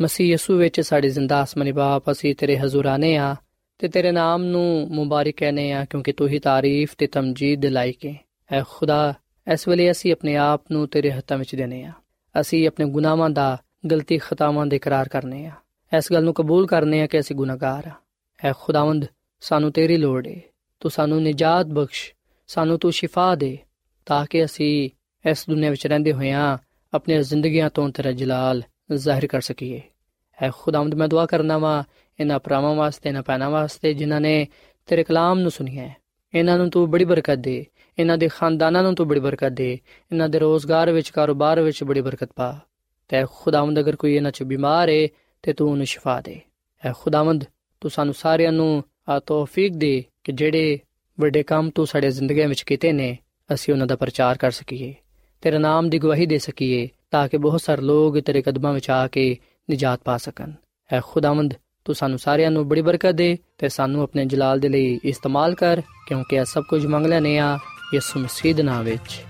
[0.00, 3.36] ਮਸੀਹ ਯਿਸੂ ਵਿੱਚ ਸਾਡੇ ਜ਼ਿੰਦਾ ਅਸਮਾਨੀ ਬਾਪ, ਅਸੀਂ ਤੇਰੇ ਹਜ਼ੂਰ ਆਨੇ ਆ।
[3.82, 8.06] ਤੇ ਤੇਰੇ ਨਾਮ ਨੂੰ ਮੁਬਾਰਕ ਕਹਨੇ ਆ ਕਿਉਂਕਿ ਤੂੰ ਹੀ ਤਾਰੀਫ ਤੇ ਤਮਜੀਦ ਦੇ ਲਾਇਕ
[8.06, 8.14] ਹੈ।
[8.52, 9.14] ਐ ਖੁਦਾ,
[9.52, 11.92] ਇਸ ਵੇਲੇ ਅਸੀਂ ਆਪਣੇ ਆਪ ਨੂੰ ਤੇਰੇ ਹੱਥਾਂ ਵਿੱਚ ਦੇਨੇ ਆ
[12.40, 13.58] ਅਸੀਂ ਆਪਣੇ ਗੁਨਾਹਾਂ ਦਾ,
[13.90, 15.52] ਗਲਤੀ ਖਤਾਵਾਂ ਦੇ ਇਕਰਾਰ ਕਰਨੇ ਆ
[15.96, 17.90] ਇਸ ਗੱਲ ਨੂੰ ਕਬੂਲ ਕਰਨੇ ਆ ਕਿ ਅਸੀਂ ਗੁਨਾਹਗਾਰ ਆ
[18.44, 19.04] ਐ ਖੁਦਾਵੰਦ,
[19.40, 20.40] ਸਾਨੂੰ ਤੇਰੀ ਲੋੜ ਏ।
[20.80, 22.12] ਤੂੰ ਸਾਨੂੰ ਨਿਜਾਤ ਬਖਸ਼,
[22.48, 23.58] ਸਾਨੂੰ ਤੂੰ ਸ਼ਿਫਾ ਦੇ,
[24.06, 24.90] ਤਾਂ ਕਿ ਅਸੀਂ
[25.30, 26.58] ਇਸ ਦੁਨੀਆਂ ਵਿੱਚ ਰਹਿੰਦੇ ਹੋਇਆਂ
[26.94, 28.62] ਆਪਣੀਆਂ ਜ਼ਿੰਦਗੀਆਂ ਤੋਂ ਤੇਰਾ ਜਲਾਲ
[28.94, 29.82] ਜ਼ਾਹਿਰ ਕਰ ਸਕੀਏ।
[30.42, 31.84] ਐ ਖੁਦਾਵੰਦ, ਮੈਂ ਦੁਆ ਕਰਨਾ ਵਾ
[32.20, 34.48] ਇਹਨਾਂ ਭਰਾਵਾਂ ਵਾਸਤੇ, ਇਹਨਾਂ ਪੈਨਾ ਵਾਸਤੇ ਜਿਨ੍ਹਾਂ ਨੇ
[34.86, 35.96] ਤੇਰੇ ਕਲਾਮ ਨੂੰ ਸੁਣਿਆ ਹੈ।
[36.34, 37.66] ਇਹਨਾਂ ਨੂੰ ਤੂੰ ਬੜੀ ਬਰਕਤ ਦੇ।
[37.98, 39.78] ਇਹਨਾਂ ਦੇ ਖਾਨਦਾਨਾਂ ਨੂੰ ਤੂੰ ਬੜੀ ਬਰਕਤ ਦੇ।
[40.12, 42.60] ਇਹਨਾਂ ਦੇ ਰੋਜ਼ਗਾਰ ਵਿੱਚ, ਕਾਰੋਬਾਰ ਵਿੱਚ ਬੜੀ ਬਰਕਤ ਪਾ।
[43.08, 45.08] ਤੇ ਖੁਦਾਵੰਦ, ਅਗਰ ਕੋਈ ਇਹਨਾਂ 'ਚ ਬਿਮਾਰ ਹੈ
[45.42, 46.40] ਤੇ ਤੂੰ ਉਹਨੂੰ ਸ਼ਿਫਾ ਦੇ।
[46.84, 47.44] ਐ ਖੁਦਾਵੰਦ,
[47.80, 50.78] ਤੂੰ ਸਾਨੂੰ ਸਾਰਿਆਂ ਨੂੰ ਆ ਤੌਫੀਕ ਦੇ ਕਿ ਜਿਹੜੇ
[51.20, 53.18] ਵੱਡੇ ਕੰਮ ਤੂੰ ਸਾਡੇ ਜ਼ਿੰਦਗੀ ਵਿੱਚ ਕੀਤੇ ਨੇ,
[53.54, 54.94] ਅਸੀਂ ਉਹਨਾਂ ਦਾ ਪ੍ਰਚਾਰ ਕਰ ਸਕੀਏ।
[55.40, 59.08] ਤੇਰੇ ਨਾਮ ਦੀ ਗਵਾਹੀ ਦੇ ਸਕੀਏ, ਤਾਂ ਕਿ ਬਹੁਤ ਸਾਰੇ ਲੋਕ ਤੇਰੇ ਕਦਮਾਂ ਵਿੱਚ ਆ
[59.08, 59.38] ਕੇ
[59.70, 60.52] ਨਿਜਾਤ ਪਾ ਸਕਣ।
[60.92, 65.00] ਐ ਖੁਦਾਵੰਦ ਤੂੰ ਸਾਨੂੰ ਸਾਰਿਆਂ ਨੂੰ ਬੜੀ ਬਰਕਤ ਦੇ ਤੇ ਸਾਨੂੰ ਆਪਣੇ ਜਲਾਲ ਦੇ ਲਈ
[65.04, 67.58] ਇਸਤੇਮਾਲ ਕਰ, ਕਿਉਂਕਿ ਇਹ ਸਭ ਕੁਝ ਮੰਗ ਲੈਨੇ ਆ
[67.94, 69.22] ਯਿਸੂ ਮਸੀਹ ਦੇ ਨਾਮ ਵਿੱਚ।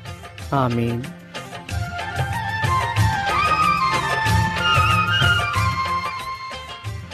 [0.52, 1.02] ਆਮੀਨ।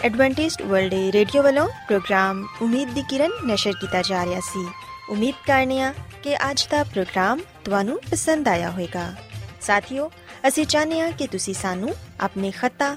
[0.05, 4.69] ਐਡਵੈਂਟਿਸਟ ਵਰਲਡ ਰੇਡੀਓ ਵੱਲੋਂ ਪ੍ਰੋਗਰਾਮ ਉਮੀਦ ਦੀ ਕਿਰਨ ਨਿਸ਼ਰ ਕੀਤਾ ਜਾ ਰਿਹਾ ਸੀ।
[5.11, 9.15] ਉਮੀਦ ਕਰਨੇ ਆ ਕਿ ਅੱਜ ਦਾ ਪ੍ਰੋਗਰਾਮ ਤੁਹਾਨੂੰ ਪਸੰਦ ਆਇਆ ਹੋਵੇਗਾ।
[9.61, 10.11] ਸਾਥੀਓ,
[10.49, 12.97] ਅਸੀਂ ਚਾਹੁੰਦੇ ਆ ਕਿ ਤੁਸੀਂ ਸਾਨੂੰ ਆਪਣੇ ਖਤਾ